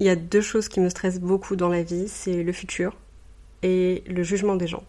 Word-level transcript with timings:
il 0.00 0.06
y 0.06 0.10
a 0.10 0.16
deux 0.16 0.40
choses 0.40 0.68
qui 0.68 0.80
me 0.80 0.88
stressent 0.88 1.20
beaucoup 1.20 1.56
dans 1.56 1.68
la 1.68 1.82
vie, 1.82 2.08
c'est 2.08 2.42
le 2.42 2.52
futur 2.52 2.96
et 3.62 4.02
le 4.06 4.22
jugement 4.22 4.56
des 4.56 4.66
gens. 4.66 4.82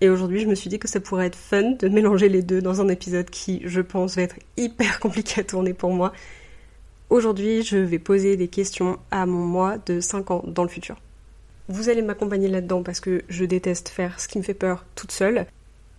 Et 0.00 0.08
aujourd'hui, 0.08 0.40
je 0.40 0.46
me 0.46 0.54
suis 0.54 0.70
dit 0.70 0.78
que 0.78 0.88
ça 0.88 1.00
pourrait 1.00 1.26
être 1.26 1.36
fun 1.36 1.72
de 1.72 1.88
mélanger 1.88 2.28
les 2.28 2.42
deux 2.42 2.62
dans 2.62 2.80
un 2.80 2.88
épisode 2.88 3.28
qui, 3.30 3.62
je 3.64 3.80
pense, 3.80 4.16
va 4.16 4.22
être 4.22 4.36
hyper 4.56 5.00
compliqué 5.00 5.40
à 5.40 5.44
tourner 5.44 5.74
pour 5.74 5.92
moi. 5.92 6.12
Aujourd'hui, 7.10 7.62
je 7.62 7.76
vais 7.76 7.98
poser 7.98 8.36
des 8.36 8.48
questions 8.48 8.98
à 9.10 9.26
mon 9.26 9.44
moi 9.44 9.78
de 9.86 10.00
5 10.00 10.30
ans 10.30 10.44
dans 10.46 10.62
le 10.62 10.68
futur. 10.68 10.96
Vous 11.68 11.88
allez 11.88 12.02
m'accompagner 12.02 12.48
là-dedans 12.48 12.82
parce 12.82 13.00
que 13.00 13.22
je 13.28 13.44
déteste 13.44 13.88
faire 13.88 14.20
ce 14.20 14.28
qui 14.28 14.38
me 14.38 14.42
fait 14.42 14.54
peur 14.54 14.84
toute 14.94 15.12
seule. 15.12 15.46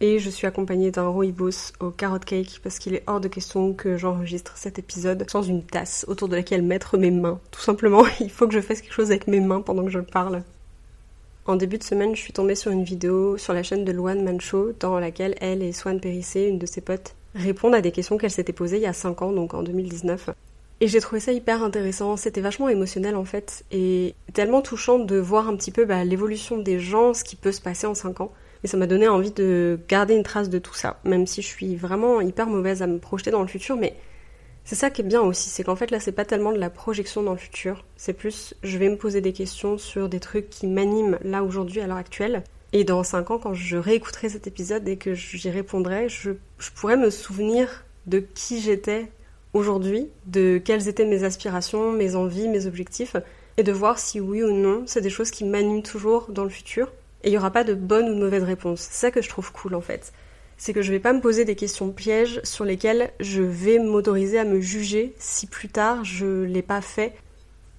Et 0.01 0.19
je 0.19 0.29
suis 0.29 0.45
accompagnée 0.45 0.91
d'un 0.91 1.07
rooibos 1.07 1.71
au 1.79 1.89
carrot 1.89 2.19
cake 2.19 2.59
parce 2.61 2.79
qu'il 2.79 2.95
est 2.95 3.03
hors 3.07 3.21
de 3.21 3.29
question 3.29 3.73
que 3.73 3.97
j'enregistre 3.97 4.57
cet 4.57 4.77
épisode 4.77 5.25
sans 5.29 5.41
une 5.41 5.63
tasse 5.63 6.05
autour 6.09 6.27
de 6.27 6.35
laquelle 6.35 6.63
mettre 6.63 6.97
mes 6.97 7.11
mains. 7.11 7.39
Tout 7.51 7.61
simplement, 7.61 8.03
il 8.19 8.29
faut 8.29 8.47
que 8.47 8.53
je 8.53 8.59
fasse 8.59 8.81
quelque 8.81 8.93
chose 8.93 9.11
avec 9.11 9.27
mes 9.27 9.39
mains 9.39 9.61
pendant 9.61 9.85
que 9.85 9.91
je 9.91 9.99
parle. 9.99 10.43
En 11.47 11.55
début 11.55 11.77
de 11.77 11.83
semaine, 11.83 12.15
je 12.15 12.21
suis 12.21 12.33
tombée 12.33 12.55
sur 12.55 12.71
une 12.71 12.83
vidéo 12.83 13.37
sur 13.37 13.53
la 13.53 13.63
chaîne 13.63 13.85
de 13.85 13.91
Luan 13.91 14.21
Mancho 14.23 14.73
dans 14.79 14.99
laquelle 14.99 15.35
elle 15.39 15.61
et 15.61 15.71
Swan 15.73 15.99
Périssé, 15.99 16.45
une 16.45 16.57
de 16.57 16.65
ses 16.65 16.81
potes, 16.81 17.15
répondent 17.35 17.75
à 17.75 17.81
des 17.81 17.91
questions 17.91 18.17
qu'elle 18.17 18.31
s'était 18.31 18.51
posées 18.51 18.77
il 18.77 18.83
y 18.83 18.87
a 18.87 18.93
5 18.93 19.21
ans, 19.21 19.31
donc 19.31 19.53
en 19.53 19.61
2019. 19.61 20.31
Et 20.81 20.87
j'ai 20.87 20.99
trouvé 20.99 21.21
ça 21.21 21.31
hyper 21.31 21.63
intéressant, 21.63 22.17
c'était 22.17 22.41
vachement 22.41 22.67
émotionnel 22.67 23.15
en 23.15 23.25
fait, 23.25 23.63
et 23.71 24.15
tellement 24.33 24.61
touchant 24.61 24.99
de 24.99 25.17
voir 25.17 25.47
un 25.47 25.55
petit 25.55 25.71
peu 25.71 25.85
bah, 25.85 26.03
l'évolution 26.03 26.57
des 26.57 26.79
gens, 26.79 27.13
ce 27.13 27.23
qui 27.23 27.35
peut 27.35 27.51
se 27.51 27.61
passer 27.61 27.87
en 27.87 27.93
5 27.93 28.21
ans. 28.21 28.31
Et 28.65 28.67
ça 28.67 28.77
m'a 28.77 28.87
donné 28.87 29.07
envie 29.07 29.29
de 29.29 29.77
garder 29.87 30.15
une 30.15 30.23
trace 30.23 30.49
de 30.49 30.57
tout 30.57 30.73
ça, 30.73 30.99
même 31.03 31.27
si 31.27 31.43
je 31.43 31.47
suis 31.47 31.75
vraiment 31.75 32.19
hyper 32.19 32.47
mauvaise 32.47 32.81
à 32.81 32.87
me 32.87 32.97
projeter 32.97 33.29
dans 33.29 33.43
le 33.43 33.47
futur, 33.47 33.75
mais 33.75 33.95
c'est 34.63 34.73
ça 34.73 34.89
qui 34.89 35.01
est 35.01 35.05
bien 35.05 35.21
aussi, 35.21 35.49
c'est 35.49 35.63
qu'en 35.63 35.75
fait 35.75 35.91
là 35.91 35.99
c'est 35.99 36.11
pas 36.11 36.25
tellement 36.25 36.51
de 36.51 36.57
la 36.57 36.71
projection 36.71 37.21
dans 37.21 37.33
le 37.33 37.37
futur, 37.37 37.85
c'est 37.95 38.13
plus 38.13 38.55
je 38.63 38.79
vais 38.79 38.89
me 38.89 38.97
poser 38.97 39.21
des 39.21 39.33
questions 39.33 39.77
sur 39.77 40.09
des 40.09 40.19
trucs 40.19 40.49
qui 40.49 40.65
m'animent 40.65 41.19
là 41.23 41.43
aujourd'hui 41.43 41.79
à 41.79 41.85
l'heure 41.85 41.97
actuelle. 41.97 42.41
Et 42.73 42.83
dans 42.83 43.03
5 43.03 43.29
ans, 43.29 43.37
quand 43.37 43.53
je 43.53 43.77
réécouterai 43.77 44.29
cet 44.29 44.47
épisode 44.47 44.87
et 44.87 44.97
que 44.97 45.13
j'y 45.13 45.51
répondrai, 45.51 46.09
je, 46.09 46.31
je 46.57 46.71
pourrai 46.71 46.97
me 46.97 47.11
souvenir 47.11 47.85
de 48.07 48.17
qui 48.17 48.61
j'étais 48.61 49.11
aujourd'hui, 49.53 50.09
de 50.25 50.57
quelles 50.57 50.87
étaient 50.87 51.05
mes 51.05 51.23
aspirations, 51.23 51.91
mes 51.91 52.15
envies, 52.15 52.47
mes 52.47 52.65
objectifs, 52.65 53.15
et 53.57 53.63
de 53.63 53.71
voir 53.71 53.99
si 53.99 54.19
oui 54.19 54.41
ou 54.41 54.51
non 54.51 54.85
c'est 54.87 55.01
des 55.01 55.11
choses 55.11 55.29
qui 55.29 55.45
m'animent 55.45 55.83
toujours 55.83 56.31
dans 56.31 56.43
le 56.43 56.49
futur, 56.49 56.91
et 57.25 57.29
il 57.29 57.31
n'y 57.31 57.37
aura 57.37 57.51
pas 57.51 57.63
de 57.63 57.73
bonne 57.73 58.07
ou 58.09 58.15
de 58.15 58.19
mauvaise 58.19 58.43
réponse. 58.43 58.81
C'est 58.81 59.07
ça 59.07 59.11
que 59.11 59.21
je 59.21 59.27
trouve 59.27 59.51
cool 59.51 59.75
en 59.75 59.81
fait. 59.81 60.13
C'est 60.57 60.71
que 60.71 60.81
je 60.81 60.91
vais 60.91 60.99
pas 60.99 61.11
me 61.11 61.19
poser 61.19 61.43
des 61.43 61.55
questions 61.55 61.91
pièges 61.91 62.39
sur 62.43 62.63
lesquelles 62.63 63.11
je 63.19 63.41
vais 63.41 63.79
m'autoriser 63.79 64.39
à 64.39 64.45
me 64.45 64.61
juger 64.61 65.13
si 65.17 65.47
plus 65.47 65.67
tard 65.67 66.05
je 66.05 66.43
l'ai 66.43 66.61
pas 66.61 66.81
fait. 66.81 67.13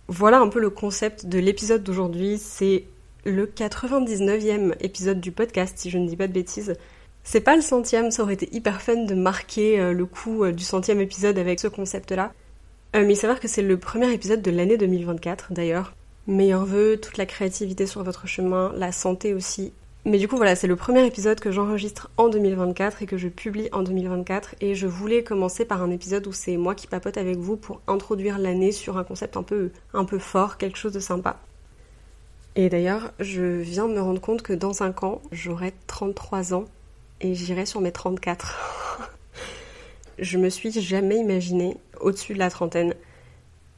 Voilà 0.08 0.40
un 0.40 0.48
peu 0.48 0.60
le 0.60 0.68
concept 0.68 1.26
de 1.26 1.38
l'épisode 1.38 1.82
d'aujourd'hui. 1.82 2.38
C'est 2.38 2.84
le 3.24 3.46
99e 3.46 4.74
épisode 4.80 5.20
du 5.20 5.32
podcast, 5.32 5.78
si 5.78 5.90
je 5.90 5.98
ne 5.98 6.06
dis 6.06 6.16
pas 6.16 6.28
de 6.28 6.32
bêtises. 6.32 6.74
C'est 7.24 7.40
pas 7.40 7.56
le 7.56 7.62
centième, 7.62 8.10
ça 8.10 8.22
aurait 8.22 8.34
été 8.34 8.48
hyper 8.54 8.80
fun 8.80 9.04
de 9.04 9.14
marquer 9.14 9.80
euh, 9.80 9.92
le 9.92 10.06
coup 10.06 10.44
euh, 10.44 10.52
du 10.52 10.62
centième 10.62 11.00
épisode 11.00 11.38
avec 11.38 11.58
ce 11.58 11.66
concept-là. 11.66 12.32
Euh, 12.94 13.04
mais 13.04 13.14
il 13.14 13.16
s'avère 13.16 13.40
que 13.40 13.48
c'est 13.48 13.62
le 13.62 13.78
premier 13.78 14.12
épisode 14.12 14.42
de 14.42 14.50
l'année 14.50 14.76
2024 14.76 15.52
d'ailleurs. 15.52 15.92
Meilleurs 16.26 16.64
vœux, 16.64 16.98
toute 17.00 17.18
la 17.18 17.26
créativité 17.26 17.86
sur 17.86 18.02
votre 18.02 18.26
chemin, 18.26 18.72
la 18.76 18.90
santé 18.90 19.32
aussi. 19.32 19.72
Mais 20.04 20.18
du 20.18 20.28
coup 20.28 20.36
voilà, 20.36 20.54
c'est 20.54 20.68
le 20.68 20.76
premier 20.76 21.04
épisode 21.04 21.40
que 21.40 21.50
j'enregistre 21.50 22.10
en 22.16 22.28
2024 22.28 23.02
et 23.02 23.06
que 23.06 23.16
je 23.16 23.28
publie 23.28 23.68
en 23.72 23.82
2024 23.82 24.54
et 24.60 24.76
je 24.76 24.86
voulais 24.86 25.24
commencer 25.24 25.64
par 25.64 25.82
un 25.82 25.90
épisode 25.90 26.26
où 26.28 26.32
c'est 26.32 26.56
moi 26.56 26.76
qui 26.76 26.86
papote 26.86 27.16
avec 27.16 27.38
vous 27.38 27.56
pour 27.56 27.80
introduire 27.88 28.38
l'année 28.38 28.70
sur 28.70 28.98
un 28.98 29.04
concept 29.04 29.36
un 29.36 29.42
peu 29.42 29.70
un 29.94 30.04
peu 30.04 30.20
fort, 30.20 30.58
quelque 30.58 30.78
chose 30.78 30.92
de 30.92 31.00
sympa. 31.00 31.40
Et 32.54 32.68
d'ailleurs, 32.68 33.12
je 33.18 33.42
viens 33.42 33.88
de 33.88 33.94
me 33.94 34.00
rendre 34.00 34.20
compte 34.20 34.42
que 34.42 34.52
dans 34.52 34.72
5 34.72 35.02
ans, 35.02 35.22
j'aurai 35.30 35.74
33 35.88 36.54
ans 36.54 36.64
et 37.20 37.34
j'irai 37.34 37.66
sur 37.66 37.80
mes 37.80 37.92
34. 37.92 39.10
je 40.18 40.38
me 40.38 40.48
suis 40.48 40.70
jamais 40.70 41.16
imaginé 41.16 41.76
au-dessus 42.00 42.34
de 42.34 42.38
la 42.38 42.48
trentaine 42.48 42.94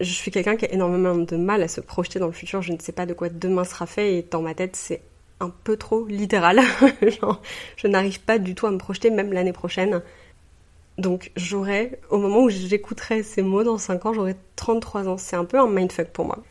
je 0.00 0.12
suis 0.12 0.30
quelqu'un 0.30 0.56
qui 0.56 0.64
a 0.64 0.72
énormément 0.72 1.16
de 1.16 1.36
mal 1.36 1.62
à 1.62 1.68
se 1.68 1.80
projeter 1.80 2.18
dans 2.18 2.26
le 2.26 2.32
futur. 2.32 2.62
Je 2.62 2.72
ne 2.72 2.78
sais 2.78 2.92
pas 2.92 3.06
de 3.06 3.14
quoi 3.14 3.28
demain 3.28 3.64
sera 3.64 3.86
fait 3.86 4.14
et 4.14 4.22
dans 4.22 4.42
ma 4.42 4.54
tête, 4.54 4.76
c'est 4.76 5.02
un 5.40 5.50
peu 5.50 5.76
trop 5.76 6.06
littéral. 6.06 6.60
je 7.76 7.86
n'arrive 7.86 8.20
pas 8.20 8.38
du 8.38 8.54
tout 8.54 8.66
à 8.66 8.70
me 8.70 8.78
projeter, 8.78 9.10
même 9.10 9.32
l'année 9.32 9.52
prochaine. 9.52 10.02
Donc 10.98 11.30
j'aurai, 11.36 12.00
au 12.10 12.18
moment 12.18 12.42
où 12.42 12.48
j'écouterai 12.50 13.22
ces 13.22 13.42
mots 13.42 13.62
dans 13.62 13.78
5 13.78 14.06
ans, 14.06 14.12
j'aurai 14.12 14.36
33 14.56 15.08
ans. 15.08 15.16
C'est 15.16 15.36
un 15.36 15.44
peu 15.44 15.58
un 15.58 15.68
mindfuck 15.68 16.08
pour 16.08 16.26
moi. 16.26 16.42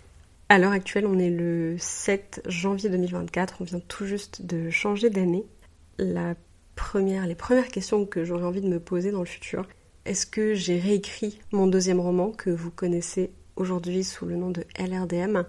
À 0.49 0.57
l'heure 0.57 0.71
actuelle, 0.71 1.05
on 1.05 1.19
est 1.19 1.29
le 1.29 1.75
7 1.77 2.43
janvier 2.47 2.89
2024. 2.89 3.57
On 3.59 3.63
vient 3.65 3.81
tout 3.87 4.05
juste 4.05 4.45
de 4.45 4.69
changer 4.69 5.09
d'année. 5.09 5.45
La 5.97 6.35
première, 6.75 7.27
les 7.27 7.35
premières 7.35 7.67
questions 7.67 8.05
que 8.05 8.23
j'aurais 8.23 8.45
envie 8.45 8.61
de 8.61 8.69
me 8.69 8.79
poser 8.79 9.11
dans 9.11 9.19
le 9.19 9.25
futur, 9.25 9.67
est-ce 10.07 10.25
que 10.25 10.53
j'ai 10.53 10.79
réécrit 10.79 11.39
mon 11.51 11.67
deuxième 11.67 11.99
roman 11.99 12.31
que 12.31 12.49
vous 12.49 12.71
connaissez 12.71 13.29
aujourd'hui 13.57 14.03
sous 14.03 14.25
le 14.25 14.37
nom 14.37 14.51
de 14.51 14.63
LRDM 14.79 15.43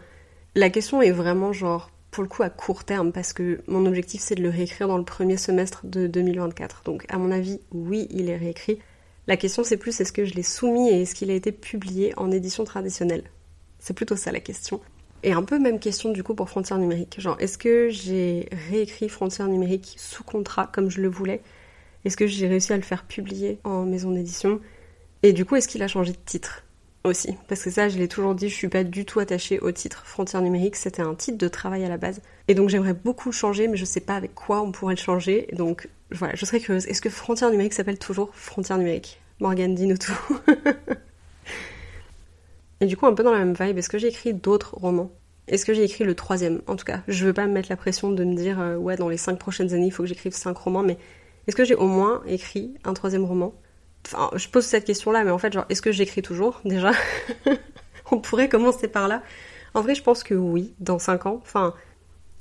La 0.57 0.69
question 0.69 1.01
est 1.01 1.13
vraiment 1.13 1.53
genre 1.53 1.91
pour 2.11 2.25
le 2.25 2.29
coup 2.29 2.43
à 2.43 2.51
court 2.51 2.85
terme 2.85 3.13
parce 3.13 3.33
que 3.33 3.61
mon 3.69 3.87
objectif 3.87 4.21
c'est 4.21 4.35
de 4.35 4.43
le 4.43 4.49
réécrire 4.49 4.89
dans 4.89 4.99
le 4.99 5.05
premier 5.05 5.37
semestre 5.37 5.87
de 5.87 6.09
2024. 6.09 6.83
Donc 6.85 7.05
à 7.09 7.19
mon 7.19 7.31
avis, 7.31 7.61
oui, 7.71 8.09
il 8.11 8.29
est 8.29 8.37
réécrit. 8.37 8.81
La 9.29 9.37
question 9.37 9.63
c'est 9.63 9.77
plus 9.77 10.01
est-ce 10.01 10.13
que 10.13 10.25
je 10.25 10.35
l'ai 10.35 10.43
soumis 10.43 10.89
et 10.89 11.03
est-ce 11.03 11.15
qu'il 11.15 11.31
a 11.31 11.35
été 11.35 11.53
publié 11.53 12.13
en 12.17 12.33
édition 12.33 12.65
traditionnelle? 12.65 13.25
C'est 13.79 13.95
plutôt 13.95 14.17
ça 14.17 14.33
la 14.33 14.41
question. 14.41 14.81
Et 15.23 15.33
un 15.33 15.43
peu 15.45 15.61
même 15.61 15.79
question 15.79 16.11
du 16.11 16.25
coup 16.25 16.35
pour 16.35 16.49
Frontières 16.49 16.79
numériques. 16.79 17.21
Genre 17.21 17.37
est-ce 17.39 17.59
que 17.59 17.91
j'ai 17.91 18.49
réécrit 18.71 19.09
Frontières 19.09 19.49
numériques 19.49 19.95
sous 19.99 20.25
contrat 20.25 20.67
comme 20.67 20.91
je 20.91 21.01
le 21.01 21.09
voulais? 21.09 21.43
Est-ce 22.09 22.17
que 22.17 22.27
j'ai 22.27 22.49
réussi 22.49 22.73
à 22.73 22.77
le 22.77 22.83
faire 22.83 23.05
publier 23.05 23.61
en 23.65 23.85
maison 23.85 24.11
d'édition? 24.11 24.61
Et 25.23 25.35
du 25.35 25.45
coup, 25.45 25.57
est-ce 25.57 25.69
qu'il 25.69 25.83
a 25.83 25.89
changé 25.89 26.13
de 26.13 26.19
titre 26.25 26.65
aussi? 27.05 27.37
Parce 27.49 27.63
que 27.63 27.71
ça, 27.71 27.91
je 27.91 27.99
l'ai 27.99 28.09
toujours 28.09 28.35
dit, 28.35 28.49
je 28.49 28.55
suis 28.55 28.69
pas 28.69 28.83
du 28.83 29.05
tout 29.05 29.21
attachée 29.21 29.61
au 29.61 29.71
titre 29.73 30.05
Frontières 30.07 30.41
numériques, 30.41 30.77
c'était 30.77 31.03
un 31.03 31.15
titre 31.15 31.37
de 31.37 31.49
travail 31.49 31.85
à 31.85 31.89
la 31.91 31.99
base. 31.99 32.23
Et 32.49 32.55
donc 32.55 32.71
j'aimerais 32.71 32.95
beaucoup 32.95 33.29
le 33.29 33.35
changer, 33.35 33.69
mais 33.69 33.77
je 33.77 33.85
sais 33.85 34.01
pas 34.01 34.15
avec 34.15 34.35
quoi 34.35 34.63
on 34.63 34.73
pourrait 34.73 34.95
le 34.95 35.01
changer. 35.01 35.49
Donc 35.53 35.91
voilà, 36.11 36.35
je 36.35 36.47
serais 36.47 36.61
curieuse. 36.61 36.87
Est-ce 36.87 37.03
que 37.03 37.11
Frontières 37.11 37.51
numériques 37.51 37.75
s'appelle 37.75 37.99
toujours 37.99 38.31
Frontières 38.33 38.79
numériques? 38.79 39.21
Morgane, 39.41 39.75
dis-nous 39.75 39.99
tout. 39.99 40.41
Et 42.81 42.87
du 42.87 42.97
coup, 42.97 43.05
un 43.05 43.13
peu 43.13 43.23
dans 43.23 43.33
la 43.33 43.45
même 43.45 43.53
vibe, 43.53 43.77
est-ce 43.77 43.91
que 43.91 43.99
j'ai 43.99 44.09
écrit 44.09 44.33
d'autres 44.33 44.79
romans? 44.79 45.13
Est-ce 45.47 45.67
que 45.67 45.75
j'ai 45.75 45.83
écrit 45.83 46.05
le 46.05 46.15
troisième? 46.15 46.63
En 46.69 46.77
tout 46.77 46.87
cas, 46.87 47.03
je 47.07 47.27
veux 47.27 47.35
pas 47.35 47.47
me 47.47 47.53
mettre 47.53 47.69
la 47.69 47.77
pression 47.77 48.11
de 48.11 48.25
me 48.25 48.35
dire, 48.35 48.59
euh, 48.61 48.77
ouais, 48.77 48.97
dans 48.97 49.11
les 49.11 49.19
cinq 49.19 49.39
prochaines 49.39 49.75
années, 49.75 49.87
il 49.87 49.91
faut 49.91 50.05
que 50.05 50.09
j'écrive 50.09 50.33
cinq 50.33 50.57
romans, 50.57 50.83
mais 50.83 50.97
est-ce 51.49 51.57
que 51.57 51.65
j'ai 51.65 51.75
au 51.75 51.87
moins 51.87 52.23
écrit 52.27 52.75
un 52.85 52.93
troisième 52.93 53.25
roman? 53.25 53.55
Enfin, 54.07 54.31
je 54.37 54.49
pose 54.49 54.65
cette 54.65 54.85
question-là, 54.85 55.25
mais 55.25 55.31
en 55.31 55.39
fait, 55.39 55.53
genre, 55.53 55.65
est-ce 55.71 55.81
que 55.81 55.93
j'écris 55.93 56.21
toujours 56.21 56.61
déjà? 56.67 56.93
On 58.13 58.19
pourrait 58.19 58.51
commencer 58.51 58.87
par 58.87 59.09
là. 59.09 59.23
En 59.73 59.81
vrai, 59.81 59.95
je 59.95 60.03
pense 60.03 60.23
que 60.23 60.35
oui, 60.35 60.75
dans 60.79 60.99
5 60.99 61.25
ans. 61.25 61.41
Enfin, 61.43 61.75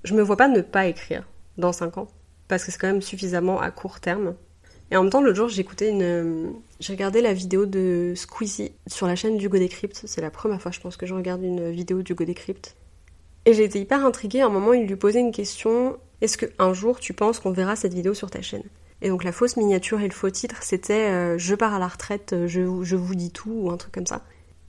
je 0.03 0.13
me 0.13 0.21
vois 0.21 0.35
pas 0.35 0.49
ne 0.49 0.59
pas 0.59 0.87
écrire 0.87 1.23
dans 1.57 1.71
5 1.71 1.97
ans, 1.97 2.07
parce 2.49 2.65
que 2.65 2.71
c'est 2.71 2.77
quand 2.77 2.87
même 2.87 3.01
suffisamment 3.01 3.61
à 3.61 3.71
court 3.71 4.01
terme. 4.01 4.35
Et 4.91 4.97
en 4.97 5.03
même 5.03 5.09
temps, 5.09 5.21
l'autre 5.21 5.37
jour, 5.37 5.49
écouté 5.57 5.87
une. 5.87 6.53
J'ai 6.81 6.91
regardé 6.91 7.21
la 7.21 7.33
vidéo 7.33 7.65
de 7.65 8.13
Squeezie 8.13 8.73
sur 8.87 9.07
la 9.07 9.15
chaîne 9.15 9.37
du 9.37 9.47
Decrypt. 9.47 10.03
C'est 10.05 10.21
la 10.21 10.31
première 10.31 10.61
fois, 10.61 10.71
je 10.71 10.81
pense, 10.81 10.97
que 10.97 11.05
je 11.05 11.13
regarde 11.13 11.43
une 11.43 11.69
vidéo 11.71 12.01
du 12.01 12.13
Decrypt. 12.13 12.75
Et 13.45 13.53
j'ai 13.53 13.63
été 13.63 13.79
hyper 13.79 14.05
intriguée. 14.05 14.41
À 14.41 14.47
un 14.47 14.49
moment, 14.49 14.73
il 14.73 14.85
lui 14.85 14.97
posait 14.97 15.21
une 15.21 15.31
question 15.31 15.97
Est-ce 16.21 16.37
qu'un 16.37 16.73
jour, 16.73 16.99
tu 16.99 17.13
penses 17.13 17.39
qu'on 17.39 17.51
verra 17.51 17.77
cette 17.77 17.93
vidéo 17.93 18.13
sur 18.13 18.29
ta 18.29 18.41
chaîne? 18.41 18.63
Et 19.01 19.09
donc 19.09 19.23
la 19.23 19.31
fausse 19.31 19.57
miniature 19.57 19.99
et 20.01 20.07
le 20.07 20.13
faux 20.13 20.29
titre, 20.29 20.57
c'était 20.61 21.09
euh, 21.09 21.37
Je 21.37 21.55
pars 21.55 21.73
à 21.73 21.79
la 21.79 21.87
retraite, 21.87 22.33
euh, 22.33 22.47
je, 22.47 22.61
vous 22.61 23.15
dis 23.15 23.31
tout, 23.31 23.51
ou 23.51 23.71
un 23.71 23.77
truc 23.77 23.93
comme 23.93 24.07
ça. 24.07 24.23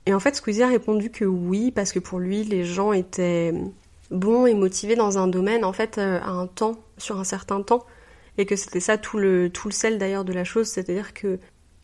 Et 0.07 0.15
en 0.15 0.21
fait, 0.21 0.37
Squeezie 0.37 0.63
a 0.63 0.69
répondu 0.69 1.11
que 1.11 1.25
oui, 1.25 1.71
parce 1.71 1.93
que 1.93 1.99
pour 1.99 2.19
lui, 2.19 2.45
les 2.45 2.65
gens 2.65 2.93
étaient 2.93 3.55
bons 4.11 4.47
et 4.47 4.55
motivés 4.55 4.97
dans 4.97 5.19
un 5.19 5.29
domaine, 5.29 5.65
en 5.65 5.73
fait, 5.73 5.99
euh, 5.99 6.21
à 6.21 6.31
un 6.31 6.47
temps, 6.47 6.79
sur 6.99 7.19
un 7.19 7.25
certain 7.25 7.63
temps. 7.63 7.85
Et 8.37 8.47
que 8.47 8.55
c'était 8.55 8.81
ça 8.81 8.99
tout 8.99 9.19
le, 9.19 9.51
tout 9.51 9.69
le 9.69 9.73
sel 9.73 9.99
d'ailleurs 9.99 10.25
de 10.25 10.33
la 10.33 10.45
chose, 10.45 10.69
c'est-à-dire 10.69 11.13
que 11.13 11.39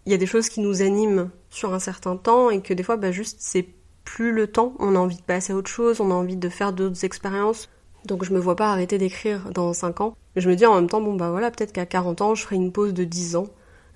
il 0.07 0.13
y 0.13 0.15
a 0.15 0.19
des 0.19 0.27
choses 0.27 0.49
qui 0.49 0.61
nous 0.61 0.83
animent 0.83 1.31
sur 1.51 1.73
un 1.73 1.79
certain 1.79 2.17
temps 2.17 2.51
et 2.51 2.61
que 2.61 2.75
des 2.75 2.83
fois, 2.83 2.97
bah 2.97 3.11
juste, 3.11 3.39
c'est 3.41 3.67
plus 4.05 4.33
le 4.33 4.47
temps, 4.47 4.75
on 4.79 4.95
a 4.95 4.99
envie 4.99 5.17
de 5.17 5.23
passer 5.23 5.55
à 5.55 5.57
autre 5.57 5.71
chose, 5.71 6.01
on 6.01 6.11
a 6.11 6.15
envie 6.15 6.37
de 6.37 6.49
faire 6.49 6.73
d'autres 6.73 7.05
expériences, 7.05 7.71
Donc 8.05 8.25
je 8.25 8.33
me 8.33 8.39
vois 8.39 8.57
pas 8.57 8.71
arrêter 8.71 8.99
d'écrire 8.99 9.51
dans 9.53 9.73
5 9.73 10.01
ans. 10.01 10.17
Je 10.37 10.49
me 10.49 10.57
dis 10.57 10.67
en 10.67 10.75
même 10.75 10.89
temps, 10.89 11.01
bon 11.01 11.15
bah 11.15 11.31
voilà, 11.31 11.51
peut-être 11.51 11.73
qu'à 11.73 11.87
40 11.87 12.21
ans, 12.21 12.35
je 12.35 12.43
ferai 12.43 12.57
une 12.57 12.73
pause 12.73 12.93
de 12.93 13.05
10 13.05 13.37
ans. 13.37 13.47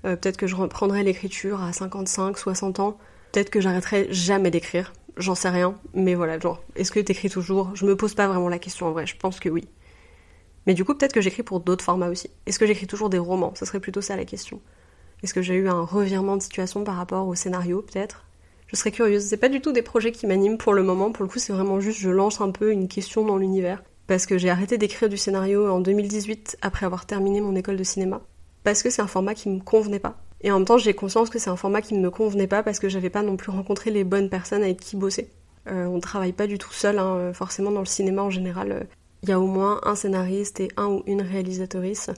Euh, 0.05 0.15
peut-être 0.15 0.37
que 0.37 0.47
je 0.47 0.55
reprendrai 0.55 1.03
l'écriture 1.03 1.61
à 1.61 1.73
55, 1.73 2.37
60 2.37 2.79
ans. 2.79 2.97
Peut-être 3.31 3.49
que 3.49 3.61
j'arrêterai 3.61 4.07
jamais 4.11 4.49
d'écrire. 4.49 4.93
J'en 5.17 5.35
sais 5.35 5.49
rien. 5.49 5.75
Mais 5.93 6.15
voilà, 6.15 6.39
genre, 6.39 6.63
est-ce 6.75 6.91
que 6.91 6.99
t'écris 6.99 7.29
toujours? 7.29 7.75
Je 7.75 7.85
me 7.85 7.95
pose 7.95 8.15
pas 8.15 8.27
vraiment 8.27 8.49
la 8.49 8.59
question 8.59 8.87
en 8.87 8.91
vrai, 8.91 9.05
je 9.05 9.17
pense 9.17 9.39
que 9.39 9.49
oui. 9.49 9.67
Mais 10.65 10.73
du 10.73 10.85
coup, 10.85 10.95
peut-être 10.95 11.13
que 11.13 11.21
j'écris 11.21 11.43
pour 11.43 11.59
d'autres 11.59 11.83
formats 11.83 12.09
aussi. 12.09 12.29
Est-ce 12.45 12.59
que 12.59 12.65
j'écris 12.65 12.87
toujours 12.87 13.09
des 13.09 13.17
romans? 13.17 13.53
Ce 13.55 13.65
serait 13.65 13.79
plutôt 13.79 14.01
ça 14.01 14.15
la 14.15 14.25
question. 14.25 14.61
Est-ce 15.21 15.33
que 15.33 15.41
j'ai 15.41 15.55
eu 15.55 15.67
un 15.67 15.81
revirement 15.81 16.37
de 16.37 16.41
situation 16.41 16.83
par 16.83 16.95
rapport 16.95 17.27
au 17.27 17.35
scénario, 17.35 17.81
peut-être? 17.81 18.25
Je 18.67 18.75
serais 18.75 18.91
curieuse. 18.91 19.23
C'est 19.23 19.37
pas 19.37 19.49
du 19.49 19.61
tout 19.61 19.71
des 19.71 19.81
projets 19.81 20.11
qui 20.11 20.27
m'animent 20.27 20.57
pour 20.57 20.73
le 20.73 20.83
moment. 20.83 21.11
Pour 21.11 21.23
le 21.23 21.29
coup, 21.29 21.39
c'est 21.39 21.53
vraiment 21.53 21.79
juste 21.79 21.99
je 21.99 22.09
lance 22.09 22.39
un 22.39 22.51
peu 22.51 22.71
une 22.71 22.87
question 22.87 23.25
dans 23.25 23.37
l'univers. 23.37 23.83
Parce 24.09 24.25
que 24.25 24.39
j'ai 24.39 24.49
arrêté 24.49 24.79
d'écrire 24.79 25.07
du 25.07 25.17
scénario 25.17 25.69
en 25.69 25.81
2018 25.81 26.57
après 26.63 26.87
avoir 26.87 27.05
terminé 27.05 27.41
mon 27.41 27.55
école 27.55 27.77
de 27.77 27.83
cinéma. 27.83 28.21
Parce 28.63 28.81
que 28.81 28.89
c'est 28.89 29.03
un 29.03 29.07
format 29.07 29.35
qui 29.35 29.49
me 29.49 29.59
convenait 29.59 29.99
pas. 29.99 30.17
Et 30.41 30.51
en 30.51 30.57
même 30.57 30.65
temps, 30.65 30.79
j'ai 30.79 30.95
conscience 30.95 31.29
que 31.29 31.37
c'est 31.37 31.51
un 31.51 31.55
format 31.55 31.83
qui 31.83 31.93
ne 31.93 32.01
me 32.01 32.09
convenait 32.09 32.47
pas 32.47 32.63
parce 32.63 32.79
que 32.79 32.89
j'avais 32.89 33.11
pas 33.11 33.21
non 33.21 33.37
plus 33.37 33.51
rencontré 33.51 33.91
les 33.91 34.03
bonnes 34.03 34.31
personnes 34.31 34.63
avec 34.63 34.79
qui 34.79 34.95
bosser. 34.95 35.29
Euh, 35.67 35.85
on 35.85 35.99
travaille 35.99 36.33
pas 36.33 36.47
du 36.47 36.57
tout 36.57 36.73
seul, 36.73 36.97
hein, 36.97 37.33
forcément 37.33 37.69
dans 37.69 37.81
le 37.81 37.85
cinéma 37.85 38.23
en 38.23 38.31
général. 38.31 38.87
Il 39.21 39.29
y 39.29 39.31
a 39.31 39.39
au 39.39 39.45
moins 39.45 39.79
un 39.83 39.93
scénariste 39.93 40.59
et 40.59 40.69
un 40.75 40.87
ou 40.87 41.03
une 41.05 41.21
réalisatrice. 41.21 42.09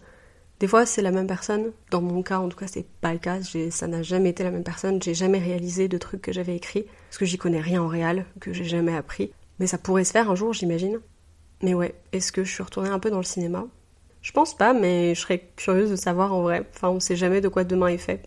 Des 0.62 0.68
fois, 0.68 0.86
c'est 0.86 1.02
la 1.02 1.12
même 1.12 1.28
personne. 1.28 1.74
Dans 1.90 2.02
mon 2.02 2.24
cas, 2.24 2.40
en 2.40 2.48
tout 2.48 2.58
cas, 2.58 2.68
c'est 2.68 2.86
pas 3.02 3.12
le 3.12 3.20
cas. 3.20 3.40
Ça 3.70 3.88
n'a 3.88 4.02
jamais 4.02 4.30
été 4.30 4.46
la 4.46 4.52
même 4.52 4.64
personne. 4.64 5.02
J'ai 5.04 5.14
jamais 5.14 5.40
réalisé 5.40 5.90
de 5.90 5.98
trucs 5.98 6.22
que 6.22 6.32
j'avais 6.32 6.56
écrits 6.56 6.86
parce 7.10 7.18
que 7.18 7.26
j'y 7.26 7.38
connais 7.38 7.60
rien 7.60 7.84
en 7.84 7.88
réel, 7.90 8.26
que 8.40 8.54
j'ai 8.54 8.64
jamais 8.64 8.96
appris. 8.96 9.34
Mais 9.60 9.68
ça 9.68 9.78
pourrait 9.78 10.06
se 10.06 10.14
faire 10.14 10.32
un 10.32 10.36
jour, 10.36 10.54
j'imagine. 10.54 11.02
Mais 11.62 11.74
ouais, 11.74 11.94
est-ce 12.12 12.32
que 12.32 12.44
je 12.44 12.52
suis 12.52 12.64
retournée 12.64 12.90
un 12.90 13.00
peu 13.00 13.12
dans 13.12 13.18
le 13.18 13.24
cinéma? 13.24 13.66
Je 14.22 14.32
pense 14.32 14.56
pas, 14.56 14.74
mais 14.74 15.16
je 15.16 15.22
serais 15.22 15.50
curieuse 15.56 15.90
de 15.90 15.96
savoir 15.96 16.34
en 16.34 16.42
vrai. 16.42 16.68
Enfin, 16.76 16.90
on 16.90 17.00
sait 17.00 17.16
jamais 17.16 17.42
de 17.42 17.48
quoi 17.48 17.64
demain 17.64 17.88
est 17.88 17.98
fait. 17.98 18.24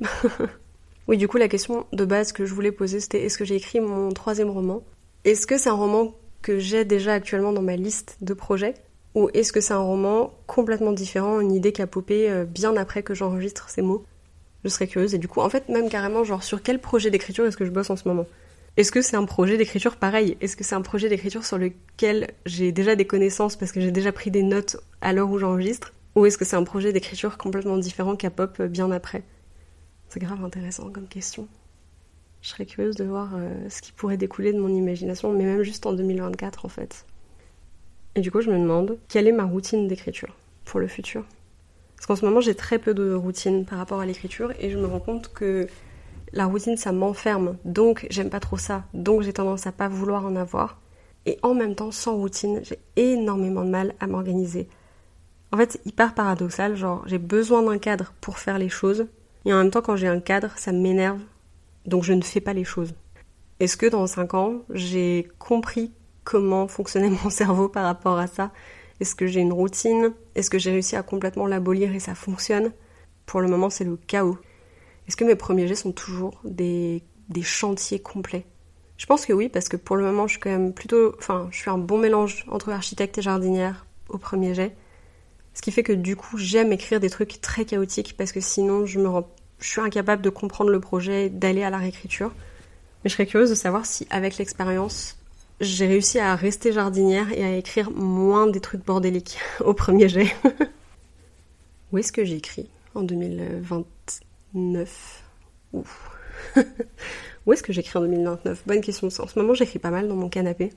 oui, 1.09 1.17
du 1.17 1.29
coup, 1.29 1.37
la 1.37 1.49
question 1.49 1.87
de 1.93 2.05
base 2.05 2.33
que 2.33 2.47
je 2.47 2.55
voulais 2.55 2.73
poser, 2.73 3.01
c'était 3.01 3.23
est-ce 3.23 3.39
que 3.39 3.45
j'ai 3.45 3.57
écrit 3.57 3.81
mon 3.81 4.11
troisième 4.11 4.51
roman? 4.51 4.83
Est-ce 5.25 5.47
que 5.47 5.57
c'est 5.57 5.71
un 5.71 5.75
roman 5.75 6.15
que 6.43 6.59
j'ai 6.59 6.85
déjà 6.85 7.15
actuellement 7.15 7.53
dans 7.53 7.63
ma 7.63 7.77
liste 7.77 8.19
de 8.21 8.35
projets? 8.35 8.75
Ou 9.15 9.31
est-ce 9.33 9.53
que 9.53 9.61
c'est 9.61 9.75
un 9.75 9.79
roman 9.79 10.35
complètement 10.49 10.93
différent, 10.93 11.39
une 11.39 11.53
idée 11.53 11.73
qui 11.73 11.83
a 11.83 11.87
popé 11.87 12.29
euh, 12.29 12.45
bien 12.45 12.77
après 12.77 13.05
que 13.05 13.15
j'enregistre 13.15 13.71
ces 13.71 13.83
mots? 13.83 14.05
Je 14.65 14.69
serais 14.69 14.89
curieuse. 14.89 15.15
Et 15.15 15.19
du 15.19 15.29
coup, 15.29 15.41
en 15.41 15.49
fait, 15.49 15.69
même 15.69 15.89
carrément, 15.89 16.25
genre, 16.25 16.43
sur 16.43 16.63
quel 16.63 16.81
projet 16.81 17.11
d'écriture 17.11 17.47
est-ce 17.47 17.57
que 17.57 17.65
je 17.65 17.71
bosse 17.71 17.91
en 17.91 17.97
ce 17.97 18.09
moment? 18.09 18.27
Est-ce 18.77 18.91
que 18.91 19.03
c'est 19.03 19.17
un 19.17 19.25
projet 19.25 19.57
d'écriture 19.57 19.97
pareil? 19.97 20.37
Est-ce 20.41 20.57
que 20.57 20.65
c'est 20.65 20.75
un 20.75 20.83
projet 20.83 21.09
d'écriture 21.09 21.45
sur 21.45 21.59
lequel 21.59 22.33
j'ai 22.45 22.73
déjà 22.73 22.97
des 22.97 23.07
connaissances 23.07 23.55
parce 23.55 23.71
que 23.71 23.81
j'ai 23.81 23.93
déjà 23.93 24.11
pris 24.11 24.33
des 24.33 24.43
notes 24.43 24.79
à 25.01 25.13
l'heure 25.13 25.31
où 25.31 25.39
j'enregistre? 25.39 25.93
Ou 26.17 26.27
est-ce 26.27 26.37
que 26.37 26.45
c'est 26.45 26.57
un 26.57 26.65
projet 26.65 26.93
d'écriture 26.93 27.39
complètement 27.39 27.79
différent 27.79 28.17
qui 28.17 28.27
a 28.27 28.31
pop 28.31 28.57
euh, 28.59 28.67
bien 28.67 28.91
après? 28.91 29.23
C'est 30.09 30.19
grave 30.19 30.45
intéressant 30.45 30.91
comme 30.91 31.07
question. 31.07 31.47
Je 32.43 32.49
serais 32.49 32.67
curieuse 32.67 32.97
de 32.97 33.05
voir 33.05 33.31
euh, 33.37 33.69
ce 33.69 33.81
qui 33.81 33.93
pourrait 33.93 34.17
découler 34.17 34.53
de 34.53 34.59
mon 34.59 34.69
imagination, 34.69 35.33
mais 35.33 35.45
même 35.45 35.63
juste 35.63 35.87
en 35.87 35.93
2024 35.93 36.65
en 36.65 36.69
fait. 36.69 37.07
Et 38.17 38.21
du 38.21 38.33
coup, 38.33 38.41
je 38.41 38.51
me 38.51 38.59
demande 38.59 38.99
quelle 39.09 39.29
est 39.29 39.33
ma 39.33 39.45
routine 39.45 39.87
d'écriture 39.87 40.37
pour 40.65 40.81
le 40.81 40.89
futur? 40.89 41.25
Parce 41.97 42.07
qu'en 42.07 42.17
ce 42.17 42.25
moment, 42.25 42.41
j'ai 42.41 42.57
très 42.57 42.81
peu 42.81 42.93
de 42.93 43.13
routine 43.13 43.65
par 43.65 43.79
rapport 43.79 44.01
à 44.01 44.07
l'écriture 44.07 44.53
et 44.59 44.71
je 44.71 44.79
me 44.79 44.87
rends 44.87 45.01
compte 45.01 45.33
que 45.33 45.69
la 46.33 46.47
routine, 46.47 46.77
ça 46.77 46.93
m'enferme. 46.93 47.57
Donc, 47.65 48.07
j'aime 48.11 48.31
pas 48.31 48.41
trop 48.41 48.57
ça. 48.57 48.85
Donc, 48.95 49.23
j'ai 49.23 49.33
tendance 49.33 49.67
à 49.67 49.73
pas 49.73 49.89
vouloir 49.89 50.25
en 50.25 50.37
avoir. 50.37 50.81
Et 51.27 51.39
en 51.43 51.55
même 51.55 51.75
temps, 51.75 51.91
sans 51.91 52.17
routine, 52.17 52.61
j'ai 52.63 52.79
énormément 52.97 53.65
de 53.65 53.71
mal 53.71 53.95
à 54.01 54.07
m'organiser. 54.07 54.69
En 55.53 55.57
fait, 55.57 55.81
hyper 55.85 56.15
paradoxal. 56.15 56.77
Genre, 56.77 57.03
j'ai 57.07 57.19
besoin 57.19 57.63
d'un 57.63 57.79
cadre 57.79 58.13
pour 58.21 58.39
faire 58.39 58.59
les 58.59 58.69
choses. 58.69 59.07
Et 59.45 59.53
en 59.53 59.59
même 59.59 59.71
temps, 59.71 59.83
quand 59.83 59.97
j'ai 59.97 60.09
un 60.09 60.21
cadre, 60.21 60.51
ça 60.57 60.73
m'énerve. 60.73 61.21
Donc, 61.87 62.03
je 62.03 62.13
ne 62.13 62.23
fais 62.23 62.41
pas 62.41 62.53
les 62.53 62.65
choses. 62.65 62.95
Est-ce 63.61 63.77
que 63.77 63.87
dans 63.87 64.07
5 64.07 64.35
ans, 64.35 64.63
j'ai 64.71 65.29
compris 65.39 65.93
comment 66.25 66.67
fonctionnait 66.67 67.11
mon 67.25 67.31
cerveau 67.31 67.69
par 67.69 67.85
rapport 67.85 68.19
à 68.19 68.27
ça? 68.27 68.51
Est-ce 69.01 69.15
que 69.15 69.27
j'ai 69.27 69.41
une 69.41 69.53
routine? 69.53 70.13
Est-ce 70.35 70.51
que 70.51 70.59
j'ai 70.59 70.71
réussi 70.71 70.97
à 70.97 71.03
complètement 71.03 71.47
l'abolir 71.47 71.95
et 71.95 72.01
ça 72.01 72.15
fonctionne? 72.15 72.73
Pour 73.27 73.41
le 73.41 73.49
moment, 73.49 73.71
c'est 73.71 73.85
le 73.85 73.97
chaos. 73.97 74.39
Est-ce 75.07 75.17
que 75.17 75.25
mes 75.25 75.35
premiers 75.35 75.69
jets 75.69 75.75
sont 75.75 75.93
toujours 75.93 76.41
des, 76.45 77.03
des 77.29 77.43
chantiers 77.43 78.01
complets? 78.01 78.47
Je 78.97 79.07
pense 79.07 79.27
que 79.27 79.33
oui, 79.33 79.49
parce 79.49 79.69
que 79.69 79.77
pour 79.77 79.97
le 79.97 80.05
moment, 80.05 80.27
je 80.27 80.33
suis 80.33 80.41
quand 80.41 80.51
même 80.51 80.73
plutôt. 80.73 81.15
Enfin, 81.19 81.49
je 81.51 81.59
suis 81.59 81.71
un 81.71 81.79
bon 81.79 81.99
mélange 81.99 82.45
entre 82.49 82.71
architecte 82.71 83.19
et 83.19 83.23
jardinière 83.23 83.87
au 84.09 84.19
premier 84.19 84.55
jet. 84.55 84.77
Ce 85.53 85.63
qui 85.63 85.73
fait 85.73 85.83
que 85.83 85.93
du 85.93 86.17
coup, 86.17 86.39
j'aime 86.39 86.73
écrire 86.73 87.01
des 87.01 87.11
trucs 87.11 87.41
très 87.41 87.65
chaotiques 87.65 88.17
parce 88.17 88.33
que 88.33 88.41
sinon, 88.41 88.87
je 88.87 88.99
me 89.01 89.09
je 89.59 89.69
suis 89.69 89.81
incapable 89.81 90.23
de 90.23 90.31
comprendre 90.31 90.71
le 90.71 90.81
projet, 90.81 91.29
d'aller 91.29 91.63
à 91.63 91.71
la 91.71 91.79
réécriture. 91.79 92.33
Mais 93.03 93.11
je 93.11 93.15
serais 93.15 93.27
curieuse 93.27 93.51
de 93.51 93.55
savoir 93.55 93.87
si, 93.87 94.07
avec 94.11 94.37
l'expérience, 94.39 95.17
j'ai 95.61 95.87
réussi 95.87 96.19
à 96.19 96.35
rester 96.35 96.73
jardinière 96.73 97.33
et 97.33 97.45
à 97.45 97.57
écrire 97.57 97.91
moins 97.91 98.47
des 98.47 98.61
trucs 98.61 98.85
bordéliques 98.85 99.39
au 99.61 99.75
premier 99.75 100.09
jet. 100.09 100.35
Où 101.93 101.99
est-ce 101.99 102.13
que 102.13 102.25
j'écris 102.25 102.69
en 102.95 103.03
2029 104.55 105.25
Où 107.47 107.53
est-ce 107.53 107.63
que 107.63 107.73
j'écris 107.73 107.99
en 107.99 108.03
2029 108.03 108.63
Bonne 108.67 108.81
question. 108.81 109.09
En 109.09 109.27
ce 109.27 109.39
moment, 109.39 109.55
j'écris 109.55 109.79
pas 109.79 109.91
mal 109.91 110.09
dans 110.09 110.17
mon 110.17 110.29
canapé. 110.29 110.71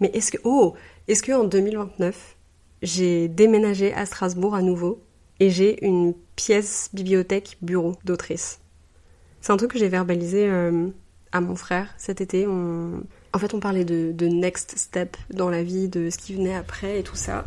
Mais 0.00 0.10
est-ce 0.12 0.32
que 0.32 0.38
oh, 0.44 0.74
est-ce 1.08 1.22
que 1.22 1.32
en 1.32 1.44
2029, 1.44 2.36
j'ai 2.82 3.28
déménagé 3.28 3.94
à 3.94 4.04
Strasbourg 4.04 4.54
à 4.54 4.62
nouveau 4.62 5.00
et 5.40 5.50
j'ai 5.50 5.84
une 5.86 6.14
pièce 6.36 6.90
bibliothèque 6.92 7.56
bureau 7.62 7.94
d'autrice? 8.04 8.60
C'est 9.40 9.52
un 9.52 9.56
truc 9.56 9.70
que 9.70 9.78
j'ai 9.78 9.88
verbalisé 9.88 10.48
euh, 10.48 10.88
à 11.32 11.40
mon 11.40 11.54
frère 11.54 11.94
cet 11.96 12.20
été. 12.20 12.46
On 12.46 13.02
en 13.32 13.38
fait, 13.38 13.52
on 13.52 13.60
parlait 13.60 13.84
de, 13.84 14.26
next 14.26 14.78
step 14.78 15.16
dans 15.30 15.50
la 15.50 15.64
vie, 15.64 15.88
de 15.88 16.08
ce 16.08 16.18
qui 16.18 16.34
venait 16.34 16.54
après 16.54 17.00
et 17.00 17.02
tout 17.02 17.16
ça. 17.16 17.46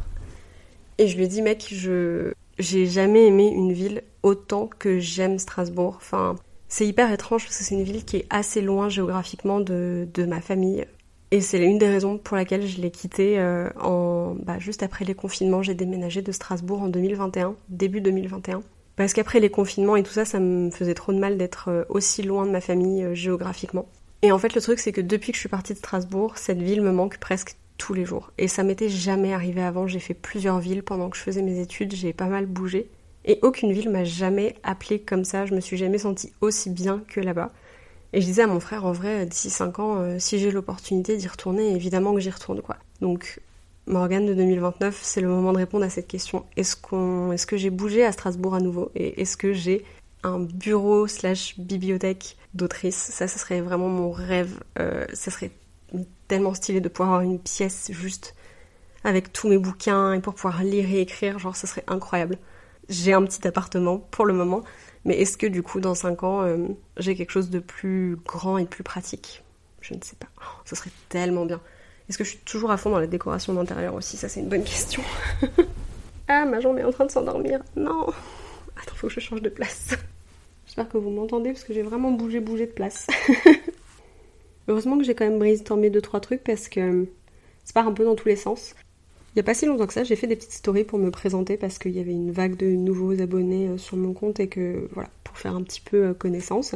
Et 0.98 1.08
je 1.08 1.16
lui 1.16 1.24
ai 1.24 1.28
dit, 1.28 1.42
mec, 1.42 1.66
je 1.72 2.34
j'ai 2.60 2.88
jamais 2.88 3.28
aimé 3.28 3.48
une 3.48 3.72
ville 3.72 4.04
autant 4.28 4.68
que 4.68 5.00
j'aime 5.00 5.40
Strasbourg. 5.40 5.96
Enfin, 5.96 6.36
c'est 6.68 6.86
hyper 6.86 7.12
étrange 7.12 7.46
parce 7.46 7.58
que 7.58 7.64
c'est 7.64 7.76
une 7.76 7.84
ville 7.84 8.04
qui 8.04 8.18
est 8.18 8.28
assez 8.30 8.62
loin 8.62 8.90
géographiquement 8.90 9.62
de, 9.62 10.08
ma 10.28 10.42
famille. 10.42 10.86
Et 11.32 11.42
c'est 11.42 11.60
l'une 11.60 11.78
des 11.78 11.88
raisons 11.88 12.18
pour 12.18 12.36
laquelle 12.38 12.66
je 12.68 12.82
l'ai 12.82 12.92
quittée 12.92 13.40
euh, 13.40 13.70
en, 13.82 14.36
bah, 14.36 14.60
juste 14.60 14.84
après 14.84 15.06
les 15.06 15.16
confinements. 15.16 15.62
J'ai 15.62 15.74
déménagé 15.76 16.22
de 16.22 16.32
Strasbourg 16.32 16.82
en 16.82 16.88
2021, 16.88 17.56
début 17.70 18.02
2021. 18.02 18.64
Parce 18.98 19.14
qu'après 19.14 19.40
les 19.40 19.50
confinements 19.50 19.96
et 19.96 20.04
tout 20.04 20.14
ça, 20.14 20.26
ça 20.26 20.40
me 20.40 20.72
faisait 20.72 20.94
trop 20.94 21.14
de 21.14 21.20
mal 21.20 21.38
d'être 21.38 21.70
euh, 21.70 21.84
aussi 21.90 22.24
loin 22.24 22.46
de 22.46 22.52
ma 22.52 22.62
famille 22.62 23.04
euh, 23.04 23.14
géographiquement. 23.14 23.88
Et 24.24 24.32
en 24.32 24.40
fait, 24.40 24.56
le 24.56 24.62
truc, 24.62 24.80
c'est 24.80 24.92
que 24.92 25.02
depuis 25.02 25.32
que 25.32 25.36
je 25.36 25.42
suis 25.42 25.50
partie 25.50 25.74
de 25.74 25.78
Strasbourg, 25.78 26.38
cette 26.38 26.62
ville 26.62 26.82
me 26.82 26.92
manque 26.92 27.18
presque 27.18 27.56
tous 27.78 27.94
les 27.94 28.06
jours. 28.06 28.32
Et 28.38 28.48
ça 28.48 28.64
m'était 28.64 28.90
jamais 28.90 29.34
arrivé 29.34 29.62
avant. 29.62 29.86
J'ai 29.86 30.00
fait 30.00 30.16
plusieurs 30.16 30.60
villes 30.60 30.84
pendant 30.84 31.10
que 31.10 31.18
je 31.18 31.22
faisais 31.22 31.44
mes 31.44 31.60
études, 31.60 31.94
j'ai 31.94 32.14
pas 32.14 32.26
mal 32.26 32.46
bougé. 32.46 32.90
Et 33.28 33.40
aucune 33.42 33.74
ville 33.74 33.90
m'a 33.90 34.06
jamais 34.06 34.56
appelée 34.64 35.00
comme 35.00 35.26
ça. 35.26 35.46
Je 35.46 35.54
me 35.54 35.60
suis 35.60 35.78
jamais 35.78 35.98
sentie 35.98 36.32
aussi 36.42 36.70
bien 36.70 37.04
que 37.08 37.20
là-bas. 37.20 37.52
Et 38.14 38.22
je 38.22 38.26
disais 38.26 38.44
à 38.44 38.48
mon 38.48 38.62
frère, 38.62 38.86
en 38.86 38.94
vrai, 38.94 39.26
d'ici 39.26 39.50
5 39.50 39.80
ans, 39.80 39.98
euh, 39.98 40.16
si 40.18 40.40
j'ai 40.40 40.50
l'opportunité 40.50 41.18
d'y 41.18 41.28
retourner, 41.28 41.76
évidemment 41.76 42.14
que 42.14 42.22
j'y 42.22 42.30
retourne, 42.30 42.62
quoi. 42.62 42.78
Donc, 43.02 43.42
Morgane 43.86 44.26
de 44.26 44.34
2029, 44.34 45.00
c'est 45.04 45.20
le 45.20 45.28
moment 45.28 45.52
de 45.52 45.58
répondre 45.58 45.84
à 45.84 45.90
cette 45.90 46.08
question. 46.08 46.46
Est-ce 46.56 46.78
qu'on, 46.78 47.34
est-ce 47.34 47.46
que 47.46 47.58
j'ai 47.58 47.70
bougé 47.70 48.06
à 48.06 48.14
Strasbourg 48.14 48.56
à 48.56 48.62
nouveau? 48.62 48.92
Et 48.96 49.22
est-ce 49.22 49.36
que 49.36 49.52
j'ai 49.52 49.84
un 50.24 50.40
bureau 50.40 51.08
slash 51.08 51.60
bibliothèque 51.60 52.38
d'autrice? 52.54 52.96
Ça, 52.96 53.28
ce 53.28 53.38
serait 53.38 53.60
vraiment 53.60 53.90
mon 53.90 54.10
rêve. 54.10 54.60
Euh, 54.80 55.06
ça 55.14 55.32
serait 55.32 55.52
tellement 56.30 56.54
stylé 56.54 56.80
de 56.80 56.88
pouvoir 56.88 57.10
avoir 57.10 57.22
une 57.22 57.40
pièce 57.40 57.92
juste 57.92 58.36
avec 59.04 59.34
tous 59.34 59.50
mes 59.50 59.58
bouquins 59.58 60.14
et 60.14 60.22
pour 60.22 60.34
pouvoir 60.34 60.64
lire 60.64 60.90
et 60.90 61.02
écrire. 61.02 61.40
Genre, 61.40 61.58
ça 61.58 61.68
serait 61.68 61.84
incroyable. 61.88 62.38
J'ai 62.90 63.14
un 63.14 63.24
petit 63.24 63.46
appartement 63.48 63.98
pour 63.98 64.26
le 64.26 64.34
moment, 64.34 64.64
mais 65.06 65.20
est-ce 65.20 65.38
que 65.38 65.48
du 65.48 65.64
coup, 65.64 65.80
dans 65.80 65.96
5 65.96 66.24
ans, 66.24 66.42
euh, 66.44 66.68
j'ai 66.98 67.16
quelque 67.16 67.32
chose 67.32 67.50
de 67.50 67.60
plus 67.60 68.18
grand 68.26 68.58
et 68.58 68.66
plus 68.66 68.84
pratique? 68.84 69.44
Je 69.82 69.94
ne 69.94 70.00
sais 70.02 70.16
pas. 70.16 70.28
Oh, 70.42 70.62
ça 70.66 70.76
serait 70.76 70.92
tellement 71.10 71.46
bien. 71.46 71.62
Est-ce 72.10 72.18
que 72.18 72.24
je 72.24 72.30
suis 72.32 72.40
toujours 72.40 72.72
à 72.72 72.78
fond 72.78 72.90
dans 72.90 73.00
la 73.00 73.08
décoration 73.08 73.54
d'intérieur 73.54 73.94
aussi? 73.94 74.18
Ça, 74.18 74.30
c'est 74.30 74.40
une 74.40 74.50
bonne 74.50 74.64
question. 74.64 75.04
ah, 76.28 76.46
ma 76.46 76.60
jambe 76.60 76.78
est 76.78 76.84
en 76.84 76.92
train 76.92 77.06
de 77.06 77.12
s'endormir. 77.12 77.62
Non 77.76 78.08
Attends, 78.82 78.96
faut 78.96 79.08
que 79.08 79.14
je 79.14 79.20
change 79.20 79.42
de 79.42 79.50
place. 79.50 79.90
J'espère 80.66 80.90
que 80.90 80.98
vous 80.98 81.10
m'entendez 81.10 81.52
parce 81.52 81.64
que 81.64 81.74
j'ai 81.74 81.82
vraiment 81.82 82.12
bougé, 82.12 82.40
bougé 82.40 82.68
de 82.68 82.72
place. 82.72 83.08
Heureusement 84.68 84.98
que 84.98 85.04
j'ai 85.04 85.16
quand 85.16 85.26
même 85.26 85.40
brainstormé 85.40 85.90
deux 85.90 86.02
trois 86.02 86.20
trucs 86.20 86.44
parce 86.44 86.68
que 86.68 87.08
ça 87.64 87.74
part 87.74 87.88
un 87.88 87.94
peu 87.94 88.04
dans 88.04 88.16
tous 88.16 88.28
les 88.28 88.36
sens. 88.36 88.76
Il 89.38 89.42
n'y 89.42 89.44
a 89.44 89.52
pas 89.52 89.54
si 89.54 89.68
longtemps 89.68 89.86
que 89.86 89.94
ça, 89.94 90.04
j'ai 90.04 90.16
fait 90.16 90.26
des 90.26 90.36
petites 90.36 90.54
stories 90.54 90.84
pour 90.84 90.98
me 90.98 91.12
présenter 91.12 91.58
parce 91.58 91.78
qu'il 91.78 91.92
y 91.92 92.00
avait 92.00 92.12
une 92.12 92.32
vague 92.32 92.56
de 92.56 92.66
nouveaux 92.66 93.22
abonnés 93.22 93.68
euh, 93.68 93.78
sur 93.78 93.96
mon 93.96 94.12
compte 94.12 94.40
et 94.40 94.48
que 94.48 94.90
voilà, 94.94 95.12
pour 95.24 95.38
faire 95.38 95.56
un 95.56 95.62
petit 95.62 95.80
peu 95.80 96.08
euh, 96.08 96.14
connaissance. 96.16 96.74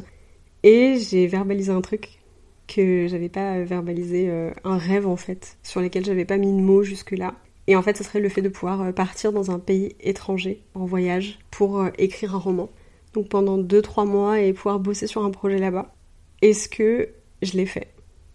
Et 0.61 0.97
j'ai 0.99 1.25
verbalisé 1.25 1.71
un 1.71 1.81
truc 1.81 2.19
que 2.67 3.07
j'avais 3.07 3.29
pas 3.29 3.63
verbalisé, 3.63 4.29
euh, 4.29 4.51
un 4.63 4.77
rêve 4.77 5.07
en 5.07 5.15
fait, 5.15 5.57
sur 5.63 5.81
lequel 5.81 6.05
j'avais 6.05 6.23
pas 6.23 6.37
mis 6.37 6.53
de 6.53 6.61
mots 6.61 6.83
jusque-là. 6.83 7.33
Et 7.65 7.75
en 7.75 7.81
fait, 7.81 7.97
ce 7.97 8.03
serait 8.03 8.19
le 8.19 8.29
fait 8.29 8.43
de 8.43 8.49
pouvoir 8.49 8.93
partir 8.93 9.31
dans 9.31 9.49
un 9.49 9.57
pays 9.57 9.95
étranger, 9.99 10.61
en 10.75 10.85
voyage, 10.85 11.39
pour 11.49 11.83
écrire 11.97 12.35
un 12.35 12.37
roman. 12.37 12.69
Donc 13.13 13.27
pendant 13.27 13.57
2-3 13.57 14.05
mois 14.05 14.39
et 14.39 14.53
pouvoir 14.53 14.79
bosser 14.79 15.07
sur 15.07 15.25
un 15.25 15.31
projet 15.31 15.57
là-bas. 15.57 15.95
Est-ce 16.43 16.69
que 16.69 17.09
je 17.41 17.53
l'ai 17.53 17.65
fait? 17.65 17.87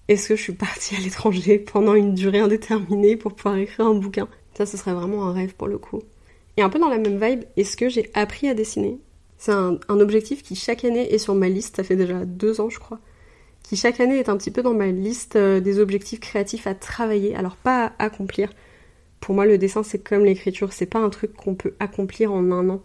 Est-ce 0.09 0.29
que 0.29 0.37
je 0.37 0.43
suis 0.43 0.53
partie 0.53 0.95
à 0.95 1.01
l'étranger 1.01 1.59
pendant 1.59 1.95
une 1.95 2.15
durée 2.15 2.39
indéterminée 2.39 3.17
pour 3.17 3.35
pouvoir 3.35 3.57
écrire 3.57 3.87
un 3.87 3.95
bouquin? 3.95 4.29
Ça, 4.55 4.65
ce 4.65 4.77
serait 4.77 4.95
vraiment 4.95 5.27
un 5.27 5.33
rêve 5.33 5.55
pour 5.55 5.67
le 5.67 5.79
coup. 5.79 6.03
Et 6.57 6.63
un 6.63 6.69
peu 6.69 6.79
dans 6.79 6.89
la 6.89 6.99
même 6.99 7.21
vibe, 7.21 7.43
est-ce 7.57 7.77
que 7.77 7.89
j'ai 7.89 8.11
appris 8.15 8.49
à 8.49 8.55
dessiner? 8.55 8.99
C'est 9.37 9.53
un, 9.53 9.79
objectif 9.89 10.43
qui 10.43 10.55
chaque 10.55 10.85
année 10.85 11.13
est 11.13 11.19
sur 11.19 11.35
ma 11.35 11.49
liste, 11.49 11.77
ça 11.77 11.85
fait 11.85 11.97
déjà 11.97 12.25
deux 12.25 12.61
ans 12.61 12.71
je 12.71 12.79
crois. 12.79 13.01
Qui 13.63 13.77
chaque 13.77 14.01
année 14.01 14.19
est 14.19 14.29
un 14.29 14.37
petit 14.37 14.53
peu 14.53 14.63
dans 14.63 14.73
ma 14.73 14.87
liste 14.87 15.37
euh, 15.37 15.61
des 15.61 15.81
objectifs 15.81 16.21
créatifs 16.21 16.67
à 16.67 16.75
travailler, 16.75 17.35
alors 17.35 17.57
pas 17.57 17.93
à 17.99 18.05
accomplir. 18.05 18.51
Pour 19.21 19.35
moi, 19.35 19.45
le 19.45 19.59
dessin, 19.59 19.83
c'est 19.83 19.99
comme 19.99 20.25
l'écriture, 20.25 20.73
c'est 20.73 20.87
pas 20.87 21.01
un 21.01 21.11
truc 21.11 21.35
qu'on 21.35 21.57
peut 21.57 21.75
accomplir 21.81 22.33
en 22.33 22.51
un 22.53 22.69
an. 22.71 22.81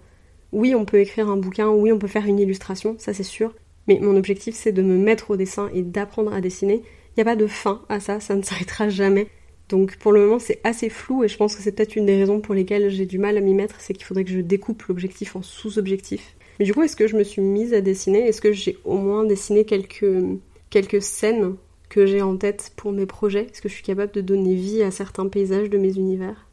Oui, 0.52 0.74
on 0.74 0.86
peut 0.86 1.00
écrire 1.00 1.30
un 1.30 1.38
bouquin, 1.38 1.70
oui, 1.70 1.92
on 1.92 2.00
peut 2.00 2.08
faire 2.08 2.26
une 2.26 2.40
illustration, 2.40 2.96
ça 2.98 3.14
c'est 3.14 3.24
sûr, 3.24 3.54
mais 3.88 4.00
mon 4.02 4.18
objectif, 4.18 4.56
c'est 4.56 4.72
de 4.72 4.82
me 4.82 4.98
mettre 4.98 5.32
au 5.32 5.38
dessin 5.38 5.70
et 5.74 5.84
d'apprendre 5.84 6.34
à 6.34 6.42
dessiner. 6.42 6.82
Il 7.12 7.20
n'y 7.20 7.22
a 7.22 7.26
pas 7.26 7.36
de 7.36 7.48
fin 7.48 7.82
à 7.90 8.00
ça, 8.00 8.20
ça 8.20 8.36
ne 8.36 8.42
s'arrêtera 8.44 8.90
jamais. 8.90 9.28
Donc 9.70 9.98
pour 9.98 10.12
le 10.12 10.22
moment, 10.22 10.40
c'est 10.40 10.60
assez 10.64 10.90
flou 10.90 11.24
et 11.24 11.28
je 11.28 11.38
pense 11.38 11.56
que 11.56 11.62
c'est 11.62 11.72
peut-être 11.72 11.96
une 11.96 12.06
des 12.06 12.18
raisons 12.18 12.42
pour 12.42 12.54
lesquelles 12.54 12.90
j'ai 12.90 13.06
du 13.06 13.20
mal 13.20 13.38
à 13.38 13.42
m'y 13.42 13.54
mettre, 13.54 13.80
c'est 13.80 13.94
qu'il 13.94 14.06
faudrait 14.06 14.26
que 14.26 14.32
je 14.32 14.42
découpe 14.42 14.84
l'objectif 14.84 15.36
en 15.36 15.42
sous-objectifs. 15.42 16.36
Mais 16.60 16.66
du 16.66 16.74
coup, 16.74 16.84
est-ce 16.84 16.96
que 16.96 17.08
je 17.08 17.16
me 17.16 17.24
suis 17.24 17.42
mise 17.42 17.74
à 17.74 17.82
dessiner? 17.82 18.28
Est-ce 18.28 18.42
que 18.42 18.52
j'ai 18.52 18.78
au 18.84 18.98
moins 18.98 19.24
dessiné 19.24 19.66
quelques 19.66 21.02
scènes 21.02 21.56
que 21.90 22.06
j'ai 22.06 22.22
en 22.22 22.38
tête 22.38 22.74
pour 22.76 22.92
mes 22.92 23.06
projets? 23.06 23.48
Est-ce 23.52 23.62
que 23.62 23.70
je 23.70 23.74
suis 23.74 23.84
capable 23.84 24.12
de 24.12 24.22
donner 24.22 24.56
vie 24.56 24.84
à 24.84 24.92
certains 24.92 25.28
paysages 25.28 25.70
de 25.70 25.78
mes 25.78 25.96
univers? 25.96 26.48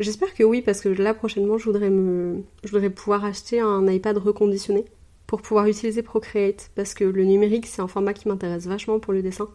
J'espère 0.00 0.34
que 0.34 0.44
oui, 0.44 0.62
parce 0.62 0.80
que 0.80 0.88
là 0.88 1.14
prochainement, 1.14 1.58
je 1.58 1.64
voudrais, 1.64 1.90
me... 1.90 2.42
je 2.62 2.70
voudrais 2.70 2.90
pouvoir 2.90 3.24
acheter 3.24 3.60
un 3.60 3.86
iPad 3.86 4.18
reconditionné 4.18 4.84
pour 5.26 5.42
pouvoir 5.42 5.66
utiliser 5.66 6.02
Procreate, 6.02 6.70
parce 6.74 6.94
que 6.94 7.04
le 7.04 7.24
numérique, 7.24 7.66
c'est 7.66 7.82
un 7.82 7.88
format 7.88 8.14
qui 8.14 8.28
m'intéresse 8.28 8.66
vachement 8.66 8.98
pour 8.98 9.12
le 9.12 9.22
dessin. 9.22 9.48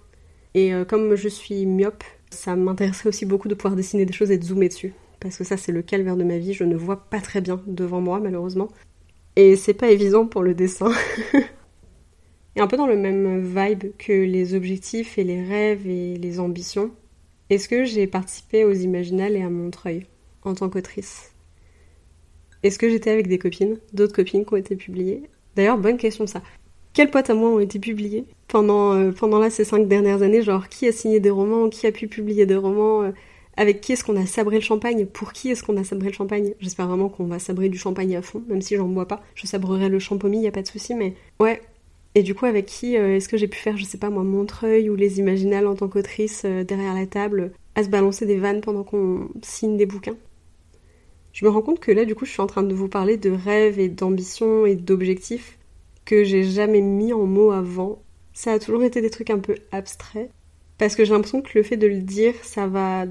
Et 0.54 0.74
euh, 0.74 0.86
comme 0.86 1.16
je 1.16 1.28
suis 1.28 1.66
myope, 1.66 2.04
ça 2.30 2.56
m'intéresserait 2.56 3.10
aussi 3.10 3.26
beaucoup 3.26 3.48
de 3.48 3.56
pouvoir 3.56 3.76
dessiner 3.76 4.06
des 4.06 4.14
choses 4.14 4.32
et 4.32 4.38
de 4.38 4.44
zoomer 4.44 4.70
dessus. 4.70 4.94
Parce 5.20 5.38
que 5.38 5.44
ça, 5.44 5.58
c'est 5.58 5.72
le 5.72 5.82
calvaire 5.82 6.18
de 6.18 6.24
ma 6.24 6.38
vie, 6.38 6.54
je 6.54 6.64
ne 6.64 6.76
vois 6.76 7.06
pas 7.10 7.22
très 7.22 7.42
bien 7.42 7.62
devant 7.66 8.02
moi, 8.02 8.20
malheureusement. 8.20 8.70
Et 9.36 9.56
c'est 9.56 9.74
pas 9.74 9.90
évident 9.90 10.28
pour 10.28 10.44
le 10.44 10.54
dessin. 10.54 10.92
Et 12.56 12.62
un 12.62 12.68
peu 12.68 12.78
dans 12.78 12.88
le 12.88 12.98
même 12.98 13.42
vibe 13.42 13.96
que 13.98 14.14
les 14.14 14.54
objectifs 14.54 15.18
et 15.18 15.24
les 15.24 15.44
rêves 15.44 15.88
et 15.88 16.18
les 16.18 16.40
ambitions, 16.40 16.92
est-ce 17.50 17.68
que 17.68 17.84
j'ai 17.84 18.06
participé 18.06 18.64
aux 18.64 18.74
Imaginales 18.74 19.36
et 19.36 19.42
à 19.42 19.50
Montreuil 19.50 20.06
en 20.44 20.54
tant 20.54 20.70
qu'autrice? 20.70 21.32
Est-ce 22.62 22.78
que 22.78 22.90
j'étais 22.90 23.10
avec 23.10 23.28
des 23.28 23.40
copines, 23.40 23.80
d'autres 23.92 24.16
copines 24.16 24.46
qui 24.46 24.54
ont 24.54 24.58
été 24.58 24.76
publiées? 24.76 25.24
D'ailleurs, 25.56 25.80
bonne 25.80 25.98
question 25.98 26.28
ça. 26.28 26.44
Quels 26.94 27.10
potes 27.10 27.32
à 27.32 27.34
moi 27.34 27.50
ont 27.50 27.60
été 27.60 27.80
publiés 27.80 28.26
pendant, 28.48 28.94
euh, 28.94 29.12
pendant 29.12 29.40
là 29.40 29.50
ces 29.50 29.64
cinq 29.64 29.88
dernières 29.88 30.22
années? 30.22 30.44
Genre, 30.44 30.70
qui 30.70 30.88
a 30.88 30.92
signé 30.92 31.20
des 31.20 31.32
romans? 31.32 31.70
Qui 31.70 31.88
a 31.88 31.92
pu 31.92 32.08
publier 32.08 32.46
des 32.46 32.56
romans? 32.56 33.02
Euh, 33.02 33.12
Avec 33.58 33.82
qui 33.82 33.94
est-ce 33.94 34.04
qu'on 34.04 34.16
a 34.16 34.28
sabré 34.28 34.58
le 34.58 34.62
champagne? 34.62 35.08
Pour 35.08 35.34
qui 35.34 35.50
est-ce 35.50 35.64
qu'on 35.64 35.78
a 35.78 35.84
sabré 35.84 36.10
le 36.10 36.14
champagne? 36.14 36.54
J'espère 36.60 36.88
vraiment 36.88 37.10
qu'on 37.10 37.26
va 37.26 37.40
sabrer 37.40 37.70
du 37.70 37.78
champagne 37.80 38.16
à 38.16 38.22
fond, 38.22 38.44
même 38.48 38.62
si 38.62 38.76
j'en 38.76 38.88
bois 38.88 39.08
pas. 39.08 39.24
Je 39.34 39.48
sabrerai 39.48 39.90
le 39.90 39.98
champomis, 39.98 40.42
y 40.42 40.48
a 40.48 40.52
pas 40.52 40.62
de 40.62 40.68
souci, 40.68 40.94
mais 40.94 41.16
ouais, 41.40 41.62
et 42.16 42.22
du 42.22 42.36
coup, 42.36 42.46
avec 42.46 42.68
qui 42.68 42.96
euh, 42.96 43.16
est-ce 43.16 43.28
que 43.28 43.38
j'ai 43.38 43.48
pu 43.48 43.58
faire, 43.58 43.76
je 43.76 43.86
sais 43.86 43.98
pas 43.98 44.12
moi, 44.12 44.24
Montreuil 44.24 44.90
ou 44.90 44.96
les 44.96 45.20
Imaginales 45.20 45.66
en 45.66 45.76
tant 45.76 45.88
qu'autrice 45.88 46.46
derrière 46.46 46.94
la 46.94 47.08
table, 47.08 47.54
à 47.74 47.84
se 47.84 47.90
balancer 47.90 48.28
des 48.28 48.38
vannes 48.38 48.62
pendant 48.62 48.84
qu'on 48.84 49.30
signe 49.42 49.78
des 49.78 49.88
bouquins? 49.88 50.18
Je 51.32 51.44
me 51.44 51.50
rends 51.50 51.64
compte 51.64 51.80
que 51.80 51.92
là, 51.92 52.06
du 52.06 52.14
coup, 52.14 52.26
je 52.26 52.32
suis 52.32 52.42
en 52.42 52.48
train 52.48 52.62
de 52.62 52.76
vous 52.76 52.88
parler 52.88 53.18
de 53.18 53.32
rêves 53.32 53.80
et 53.80 53.90
d'ambitions 53.90 54.68
et 54.68 54.76
d'objectifs 54.76 55.58
que 56.06 56.24
j'ai 56.24 56.44
jamais 56.44 56.82
mis 56.82 57.14
en 57.14 57.26
mots 57.26 57.52
avant. 57.52 58.02
Ça 58.34 58.54
a 58.54 58.60
toujours 58.60 58.84
été 58.84 59.02
des 59.02 59.10
trucs 59.10 59.30
un 59.30 59.40
peu 59.40 59.56
abstraits. 59.72 60.30
Parce 60.78 60.96
que 60.96 61.06
j'ai 61.06 61.14
l'impression 61.14 61.42
que 61.42 61.52
le 61.56 61.64
fait 61.64 61.78
de 61.78 61.88
le 61.88 62.02
dire, 62.02 62.34
ça 62.42 62.68
va 62.68 63.06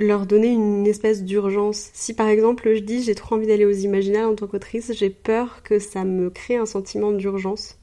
leur 0.00 0.26
donner 0.26 0.48
une 0.48 0.86
espèce 0.86 1.22
d'urgence. 1.22 1.90
Si 1.92 2.14
par 2.14 2.28
exemple 2.28 2.74
je 2.74 2.80
dis 2.80 3.02
j'ai 3.02 3.14
trop 3.14 3.36
envie 3.36 3.46
d'aller 3.46 3.64
aux 3.64 3.70
Imaginales 3.70 4.26
en 4.26 4.34
tant 4.34 4.48
qu'autrice, 4.48 4.92
j'ai 4.92 5.10
peur 5.10 5.62
que 5.62 5.78
ça 5.78 6.04
me 6.04 6.30
crée 6.30 6.56
un 6.56 6.66
sentiment 6.66 7.12
d'urgence. 7.12 7.78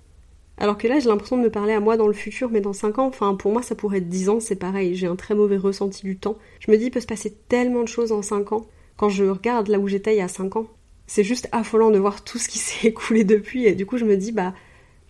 Alors 0.58 0.78
que 0.78 0.88
là, 0.88 1.00
j'ai 1.00 1.10
l'impression 1.10 1.38
de 1.38 1.42
me 1.42 1.50
parler 1.50 1.74
à 1.74 1.80
moi 1.80 1.98
dans 1.98 2.06
le 2.06 2.14
futur, 2.14 2.52
mais 2.52 2.62
dans 2.62 2.72
5 2.72 3.00
ans, 3.00 3.08
enfin, 3.08 3.34
pour 3.34 3.52
moi, 3.52 3.64
ça 3.64 3.74
pourrait 3.74 3.98
être 3.98 4.10
10 4.10 4.30
ans, 4.30 4.40
c'est 4.40 4.56
pareil. 4.56 4.94
J'ai 4.94 5.08
un 5.08 5.16
très 5.16 5.34
mauvais 5.34 5.58
ressenti 5.58 6.04
du 6.04 6.18
temps. 6.18 6.38
Je 6.60 6.70
me 6.70 6.78
dis, 6.78 6.86
il 6.86 6.92
peut 6.92 7.00
se 7.00 7.08
passer 7.08 7.32
tellement 7.48 7.82
de 7.82 7.88
choses 7.88 8.12
en 8.12 8.22
5 8.22 8.52
ans. 8.52 8.68
Quand 8.96 9.10
je 9.10 9.24
regarde 9.24 9.70
là 9.70 9.80
où 9.80 9.88
j'étais 9.88 10.14
il 10.14 10.20
y 10.20 10.22
a 10.22 10.28
5 10.28 10.58
ans, 10.58 10.68
c'est 11.12 11.26
juste 11.26 11.50
affolant 11.52 11.92
de 11.92 12.00
voir 12.00 12.24
tout 12.24 12.38
ce 12.38 12.48
qui 12.48 12.58
s'est 12.58 12.88
écoulé 12.88 13.26
depuis. 13.26 13.66
Et 13.66 13.76
du 13.76 13.86
coup, 13.86 13.98
je 13.98 14.06
me 14.06 14.16
dis, 14.16 14.32
bah, 14.32 14.54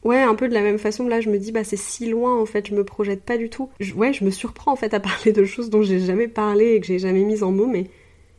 ouais, 0.03 0.19
un 0.19 0.33
peu 0.33 0.49
de 0.49 0.53
la 0.55 0.63
même 0.63 0.79
façon, 0.79 1.07
là, 1.07 1.21
je 1.21 1.29
me 1.29 1.37
dis, 1.37 1.51
bah, 1.51 1.63
c'est 1.63 1.77
si 1.77 2.09
loin, 2.09 2.41
en 2.41 2.47
fait, 2.47 2.67
je 2.67 2.73
me 2.73 2.83
projette 2.83 3.21
pas 3.21 3.37
du 3.37 3.51
tout. 3.51 3.69
ouais, 3.95 4.11
je 4.11 4.23
me 4.23 4.31
surprends, 4.31 4.71
en 4.71 4.75
fait, 4.75 4.95
à 4.95 4.99
parler 5.11 5.31
de 5.31 5.45
choses 5.45 5.69
dont 5.69 5.83
j'ai 5.83 5.99
jamais 5.99 6.27
parlé 6.27 6.71
et 6.71 6.79
que 6.79 6.87
j'ai 6.87 6.97
jamais 6.97 7.23
mises 7.23 7.43
en 7.43 7.51
mots, 7.51 7.67
mais 7.67 7.85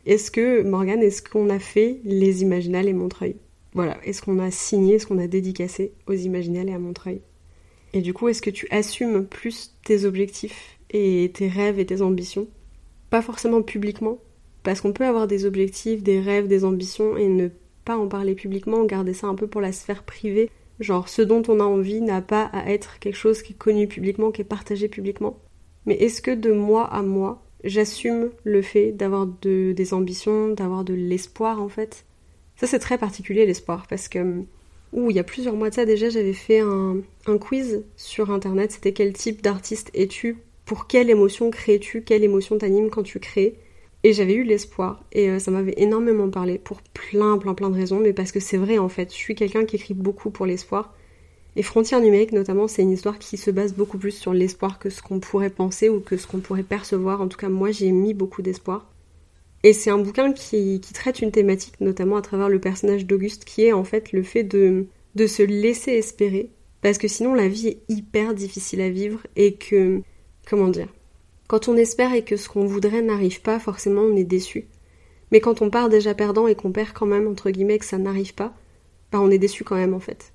est-ce 0.07 0.33
que, 0.33 0.63
Morgane, 0.63 1.05
est-ce 1.05 1.23
qu'on 1.23 1.51
a 1.51 1.61
fait 1.61 2.01
les 2.03 2.43
Imaginales 2.43 2.89
et 2.89 2.93
Montreuil? 2.93 3.37
Voilà, 3.75 3.97
est-ce 4.05 4.23
qu'on 4.23 4.41
a 4.41 4.51
signé, 4.51 4.97
est-ce 4.97 5.07
qu'on 5.07 5.19
a 5.19 5.29
dédicacé 5.29 5.93
aux 6.09 6.15
Imaginales 6.15 6.69
et 6.69 6.75
à 6.75 6.81
Montreuil? 6.81 7.21
Et 7.93 8.01
du 8.01 8.13
coup, 8.13 8.27
est-ce 8.27 8.43
que 8.43 8.51
tu 8.51 8.67
assumes 8.73 9.25
plus 9.25 9.77
tes 9.85 10.05
objectifs 10.05 10.81
et 10.91 11.31
tes 11.33 11.47
rêves 11.47 11.79
et 11.79 11.87
tes 11.87 12.03
ambitions? 12.03 12.49
Pas 13.09 13.23
forcément 13.23 13.63
publiquement, 13.63 14.19
parce 14.63 14.81
qu'on 14.81 14.93
peut 14.93 15.07
avoir 15.07 15.27
des 15.27 15.45
objectifs, 15.45 16.03
des 16.03 16.21
rêves, 16.21 16.49
des 16.49 16.65
ambitions 16.65 17.17
et 17.17 17.29
ne 17.29 17.49
pas 17.85 17.97
en 17.97 18.09
parler 18.09 18.35
publiquement, 18.35 18.85
garder 18.85 19.13
ça 19.13 19.27
un 19.27 19.35
peu 19.35 19.47
pour 19.47 19.61
la 19.61 19.73
sphère 19.73 20.05
privée. 20.05 20.51
Genre, 20.81 21.09
ce 21.09 21.23
dont 21.23 21.43
on 21.49 21.61
a 21.61 21.65
envie 21.65 22.01
n'a 22.01 22.23
pas 22.23 22.45
à 22.53 22.71
être 22.71 22.99
quelque 22.99 23.17
chose 23.17 23.43
qui 23.43 23.53
est 23.53 23.57
connu 23.57 23.87
publiquement, 23.87 24.31
qui 24.31 24.41
est 24.41 24.45
partagé 24.45 24.89
publiquement. 24.89 25.39
Mais 25.87 25.95
est-ce 25.95 26.23
que 26.23 26.31
de 26.31 26.53
moi 26.53 26.85
à 26.85 27.03
moi, 27.03 27.43
j'assume 27.65 28.31
le 28.45 28.63
fait 28.63 28.93
d'avoir 28.93 29.27
de, 29.27 29.73
des 29.73 29.95
ambitions, 29.95 30.49
d'avoir 30.49 30.85
de 30.85 30.95
l'espoir 30.95 31.61
en 31.61 31.69
fait? 31.69 32.05
Ça, 32.57 32.67
c'est 32.67 32.79
très 32.79 32.99
particulier 32.99 33.47
l'espoir 33.47 33.87
parce 33.89 34.09
que. 34.09 34.45
Ouh, 34.93 35.11
il 35.11 35.17
y 35.17 35.21
a 35.21 35.25
plusieurs 35.25 35.55
mois 35.55 35.71
de 35.71 35.75
ça 35.75 35.87
déjà, 35.87 36.11
j'avais 36.11 36.35
fait 36.35 36.61
un, 36.61 37.03
quiz 37.41 37.83
sur 37.97 38.31
internet. 38.31 38.73
C'était 38.73 38.93
quel 38.93 39.15
type 39.15 39.43
d'artiste 39.43 39.91
es-tu? 39.95 40.37
Pour 40.67 40.87
quelle 40.87 41.09
émotion 41.09 41.51
crées-tu? 41.51 42.03
Quelle 42.03 42.23
émotion 42.23 42.59
t'anime 42.59 42.91
quand 42.91 43.03
tu 43.03 43.19
crées? 43.19 43.57
Et 44.05 44.13
j'avais 44.13 44.35
eu 44.35 44.43
l'espoir. 44.43 45.05
Et 45.13 45.31
euh, 45.31 45.39
ça 45.39 45.51
m'avait 45.51 45.75
énormément 45.77 46.29
parlé 46.29 46.59
pour 46.59 46.83
plein, 46.83 47.39
plein, 47.39 47.55
plein 47.55 47.71
de 47.71 47.77
raisons. 47.77 48.01
Mais 48.01 48.13
parce 48.13 48.33
que 48.33 48.41
c'est 48.41 48.57
vrai 48.57 48.79
en 48.79 48.89
fait. 48.89 49.11
Je 49.11 49.17
suis 49.17 49.35
quelqu'un 49.35 49.65
qui 49.65 49.77
écrit 49.77 49.95
beaucoup 49.95 50.31
pour 50.31 50.47
l'espoir. 50.47 50.95
Et 51.55 51.63
Frontières 51.63 52.01
numériques, 52.01 52.33
notamment, 52.33 52.67
c'est 52.67 52.83
une 52.83 52.93
histoire 52.93 53.19
qui 53.19 53.37
se 53.37 53.51
base 53.51 53.75
beaucoup 53.75 53.99
plus 53.99 54.13
sur 54.13 54.33
l'espoir 54.33 54.79
que 54.79 54.89
ce 54.89 55.03
qu'on 55.03 55.21
pourrait 55.21 55.51
penser 55.51 55.91
ou 55.91 56.01
que 56.01 56.17
ce 56.17 56.27
qu'on 56.27 56.41
pourrait 56.41 56.63
percevoir. 56.63 57.21
En 57.21 57.29
tout 57.29 57.37
cas, 57.37 57.51
moi, 57.51 57.71
j'ai 57.71 57.91
mis 57.93 58.15
beaucoup 58.15 58.41
d'espoir. 58.41 58.91
Et 59.63 59.73
c'est 59.75 59.91
un 59.91 59.99
bouquin 59.99 60.33
qui, 60.33 60.81
traite 60.95 61.21
une 61.21 61.31
thématique, 61.31 61.81
notamment 61.81 62.17
à 62.17 62.23
travers 62.23 62.49
le 62.49 62.59
personnage 62.59 63.07
d'Auguste, 63.07 63.45
qui 63.45 63.63
est 63.65 63.73
en 63.73 63.85
fait 63.85 64.13
le 64.13 64.23
fait 64.23 64.45
de, 64.45 64.87
de 65.15 65.27
se 65.27 65.43
laisser 65.43 65.93
espérer. 65.93 66.51
Parce 66.81 66.99
que 66.99 67.07
sinon, 67.07 67.35
la 67.35 67.49
vie 67.49 67.69
est 67.69 67.83
hyper 67.89 68.35
difficile 68.35 68.81
à 68.81 68.91
vivre 68.91 69.21
et 69.37 69.55
que. 69.55 70.01
Comment 70.49 70.69
dire 70.69 70.89
Quand 71.53 71.69
on 71.69 71.77
espère 71.77 72.15
et 72.15 72.25
que 72.25 72.39
ce 72.39 72.49
qu'on 72.49 72.65
voudrait 72.65 73.03
n'arrive 73.03 73.43
pas, 73.43 73.59
forcément, 73.59 74.01
on 74.01 74.17
est 74.17 74.25
déçu. 74.25 74.69
Mais 75.31 75.41
quand 75.41 75.61
on 75.61 75.69
part 75.69 75.91
déjà 75.91 76.15
perdant 76.15 76.47
et 76.47 76.55
qu'on 76.55 76.73
perd 76.73 76.95
quand 76.95 77.05
même, 77.05 77.29
entre 77.29 77.51
guillemets, 77.51 77.79
que 77.79 77.85
ça 77.85 77.99
n'arrive 77.99 78.33
pas, 78.33 78.55
bah 79.13 79.21
on 79.21 79.31
est 79.31 79.37
déçu 79.37 79.63
quand 79.63 79.77
même, 79.77 79.93
en 79.93 80.01
fait. 80.01 80.33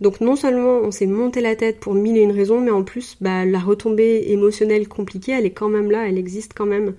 Donc 0.00 0.20
non 0.20 0.36
seulement 0.36 0.78
on 0.78 0.92
s'est 0.92 1.08
monté 1.08 1.40
la 1.40 1.56
tête 1.56 1.80
pour 1.80 1.94
mille 1.94 2.16
et 2.16 2.22
une 2.22 2.30
raisons, 2.30 2.60
mais 2.60 2.70
en 2.70 2.84
plus, 2.84 3.16
bah, 3.20 3.44
la 3.46 3.58
retombée 3.58 4.26
émotionnelle 4.28 4.86
compliquée, 4.86 5.32
elle 5.32 5.44
est 5.44 5.50
quand 5.50 5.70
même 5.70 5.90
là, 5.90 6.08
elle 6.08 6.18
existe 6.18 6.52
quand 6.54 6.66
même. 6.66 6.94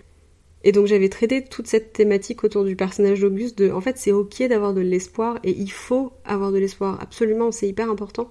Et 0.66 0.74
donc 0.74 0.88
j'avais 0.88 1.08
traité 1.08 1.42
toute 1.42 1.68
cette 1.68 1.94
thématique 1.94 2.44
autour 2.44 2.66
du 2.66 2.76
personnage 2.76 3.22
d'Auguste 3.22 3.58
de 3.58 3.72
en 3.72 3.80
fait 3.80 3.98
c'est 3.98 4.12
ok 4.12 4.44
d'avoir 4.50 4.74
de 4.74 4.82
l'espoir 4.82 5.40
et 5.46 5.52
il 5.52 5.72
faut 5.72 6.12
avoir 6.26 6.52
de 6.52 6.58
l'espoir, 6.58 7.00
absolument, 7.02 7.54
c'est 7.54 7.70
hyper 7.70 7.90
important. 7.90 8.30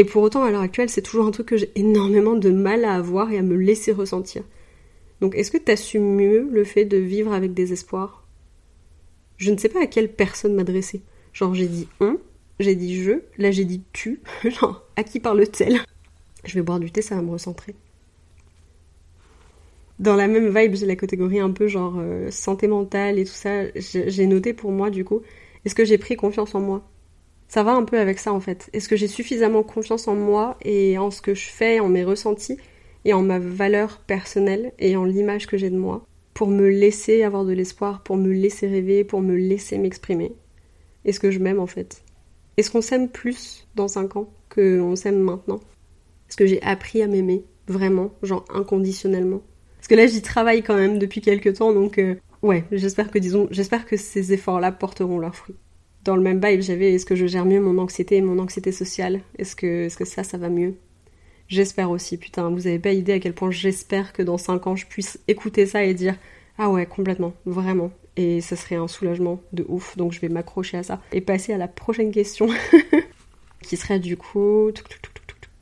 Et 0.00 0.04
pour 0.04 0.22
autant 0.22 0.42
à 0.44 0.50
l'heure 0.50 0.62
actuelle 0.62 0.88
c'est 0.88 1.02
toujours 1.02 1.26
un 1.26 1.30
truc 1.30 1.48
que 1.48 1.58
j'ai 1.58 1.70
énormément 1.74 2.34
de 2.34 2.48
mal 2.48 2.86
à 2.86 2.94
avoir 2.94 3.30
et 3.32 3.36
à 3.36 3.42
me 3.42 3.54
laisser 3.54 3.92
ressentir. 3.92 4.42
Donc 5.20 5.34
est-ce 5.34 5.50
que 5.50 5.58
tu 5.58 5.70
assumes 5.70 6.14
mieux 6.14 6.48
le 6.50 6.64
fait 6.64 6.86
de 6.86 6.96
vivre 6.96 7.34
avec 7.34 7.52
des 7.52 7.74
espoirs? 7.74 8.26
Je 9.36 9.50
ne 9.50 9.58
sais 9.58 9.68
pas 9.68 9.82
à 9.82 9.86
quelle 9.86 10.10
personne 10.10 10.54
m'adresser. 10.54 11.02
Genre 11.34 11.52
j'ai 11.52 11.68
dit 11.68 11.86
on, 12.00 12.16
j'ai 12.60 12.76
dit 12.76 13.02
je, 13.02 13.20
là 13.36 13.50
j'ai 13.50 13.66
dit 13.66 13.82
tu, 13.92 14.22
genre 14.48 14.86
à 14.96 15.04
qui 15.04 15.20
parle-t-elle? 15.20 15.80
Je 16.44 16.54
vais 16.54 16.62
boire 16.62 16.80
du 16.80 16.90
thé, 16.90 17.02
ça 17.02 17.16
va 17.16 17.20
me 17.20 17.32
recentrer. 17.32 17.74
Dans 19.98 20.16
la 20.16 20.28
même 20.28 20.48
vibe, 20.48 20.76
j'ai 20.76 20.86
la 20.86 20.96
catégorie 20.96 21.40
un 21.40 21.50
peu 21.50 21.66
genre 21.66 21.96
euh, 21.98 22.30
santé 22.30 22.68
mentale 22.68 23.18
et 23.18 23.26
tout 23.26 23.32
ça. 23.32 23.64
J'ai 23.74 24.26
noté 24.26 24.54
pour 24.54 24.72
moi 24.72 24.88
du 24.88 25.04
coup, 25.04 25.20
est-ce 25.66 25.74
que 25.74 25.84
j'ai 25.84 25.98
pris 25.98 26.16
confiance 26.16 26.54
en 26.54 26.60
moi? 26.60 26.88
Ça 27.50 27.64
va 27.64 27.72
un 27.72 27.82
peu 27.82 27.98
avec 27.98 28.20
ça 28.20 28.32
en 28.32 28.38
fait. 28.38 28.70
Est-ce 28.72 28.88
que 28.88 28.94
j'ai 28.94 29.08
suffisamment 29.08 29.64
confiance 29.64 30.06
en 30.06 30.14
moi 30.14 30.56
et 30.62 30.98
en 30.98 31.10
ce 31.10 31.20
que 31.20 31.34
je 31.34 31.48
fais, 31.48 31.80
en 31.80 31.88
mes 31.88 32.04
ressentis 32.04 32.56
et 33.04 33.12
en 33.12 33.22
ma 33.22 33.40
valeur 33.40 33.98
personnelle 34.06 34.72
et 34.78 34.94
en 34.94 35.04
l'image 35.04 35.48
que 35.48 35.56
j'ai 35.56 35.68
de 35.68 35.76
moi 35.76 36.06
pour 36.32 36.46
me 36.46 36.68
laisser 36.68 37.24
avoir 37.24 37.44
de 37.44 37.52
l'espoir, 37.52 38.04
pour 38.04 38.16
me 38.16 38.30
laisser 38.30 38.68
rêver, 38.68 39.02
pour 39.02 39.20
me 39.20 39.34
laisser 39.34 39.78
m'exprimer? 39.78 40.32
Est-ce 41.04 41.18
que 41.18 41.32
je 41.32 41.40
m'aime 41.40 41.58
en 41.58 41.66
fait? 41.66 42.04
Est-ce 42.56 42.70
qu'on 42.70 42.82
s'aime 42.82 43.08
plus 43.08 43.66
dans 43.74 43.88
5 43.88 44.14
ans 44.14 44.32
qu'on 44.48 44.94
s'aime 44.94 45.18
maintenant? 45.18 45.58
Est-ce 46.28 46.36
que 46.36 46.46
j'ai 46.46 46.62
appris 46.62 47.02
à 47.02 47.08
m'aimer 47.08 47.44
vraiment, 47.66 48.12
genre 48.22 48.44
inconditionnellement? 48.54 49.42
Parce 49.76 49.88
que 49.88 49.96
là 49.96 50.06
j'y 50.06 50.22
travaille 50.22 50.62
quand 50.62 50.76
même 50.76 51.00
depuis 51.00 51.20
quelques 51.20 51.54
temps 51.54 51.72
donc 51.72 51.98
euh, 51.98 52.14
ouais, 52.42 52.62
j'espère 52.70 53.10
que 53.10 53.18
disons, 53.18 53.48
j'espère 53.50 53.86
que 53.86 53.96
ces 53.96 54.32
efforts-là 54.32 54.70
porteront 54.70 55.18
leurs 55.18 55.34
fruits. 55.34 55.56
Dans 56.04 56.16
le 56.16 56.22
même 56.22 56.40
vibe, 56.42 56.62
j'avais 56.62 56.94
est-ce 56.94 57.04
que 57.04 57.14
je 57.14 57.26
gère 57.26 57.44
mieux 57.44 57.60
mon 57.60 57.76
anxiété 57.78 58.16
et 58.16 58.22
mon 58.22 58.38
anxiété 58.38 58.72
sociale? 58.72 59.20
Est-ce 59.38 59.54
que, 59.54 59.84
est-ce 59.84 59.98
que 59.98 60.06
ça, 60.06 60.24
ça 60.24 60.38
va 60.38 60.48
mieux? 60.48 60.74
J'espère 61.48 61.90
aussi, 61.90 62.16
putain, 62.16 62.48
vous 62.48 62.66
avez 62.66 62.78
pas 62.78 62.92
idée 62.92 63.12
à 63.12 63.20
quel 63.20 63.34
point 63.34 63.50
j'espère 63.50 64.12
que 64.12 64.22
dans 64.22 64.38
5 64.38 64.66
ans 64.66 64.76
je 64.76 64.86
puisse 64.86 65.18
écouter 65.28 65.66
ça 65.66 65.84
et 65.84 65.92
dire 65.92 66.16
Ah 66.56 66.70
ouais, 66.70 66.86
complètement, 66.86 67.34
vraiment. 67.44 67.90
Et 68.16 68.40
ça 68.40 68.56
serait 68.56 68.76
un 68.76 68.88
soulagement 68.88 69.40
de 69.52 69.66
ouf, 69.68 69.96
donc 69.96 70.12
je 70.12 70.20
vais 70.20 70.28
m'accrocher 70.28 70.78
à 70.78 70.82
ça. 70.82 71.02
Et 71.12 71.20
passer 71.20 71.52
à 71.52 71.58
la 71.58 71.68
prochaine 71.68 72.12
question, 72.12 72.48
qui 73.62 73.76
serait 73.76 73.98
du 73.98 74.16
coup. 74.16 74.70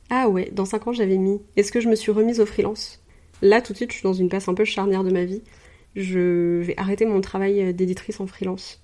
Ah 0.09 0.29
ouais, 0.29 0.49
dans 0.53 0.65
5 0.65 0.87
ans 0.87 0.93
j'avais 0.93 1.17
mis 1.17 1.41
Est-ce 1.57 1.71
que 1.71 1.81
je 1.81 1.89
me 1.89 1.95
suis 1.95 2.11
remise 2.11 2.39
au 2.39 2.45
freelance? 2.45 3.03
Là 3.41 3.61
tout 3.61 3.73
de 3.73 3.77
suite 3.77 3.91
je 3.91 3.97
suis 3.97 4.03
dans 4.03 4.13
une 4.13 4.29
place 4.29 4.47
un 4.47 4.53
peu 4.53 4.63
charnière 4.63 5.03
de 5.03 5.11
ma 5.11 5.25
vie. 5.25 5.41
Je 5.97 6.61
vais 6.61 6.75
arrêter 6.77 7.05
mon 7.05 7.19
travail 7.19 7.73
d'éditrice 7.73 8.19
en 8.21 8.27
freelance 8.27 8.81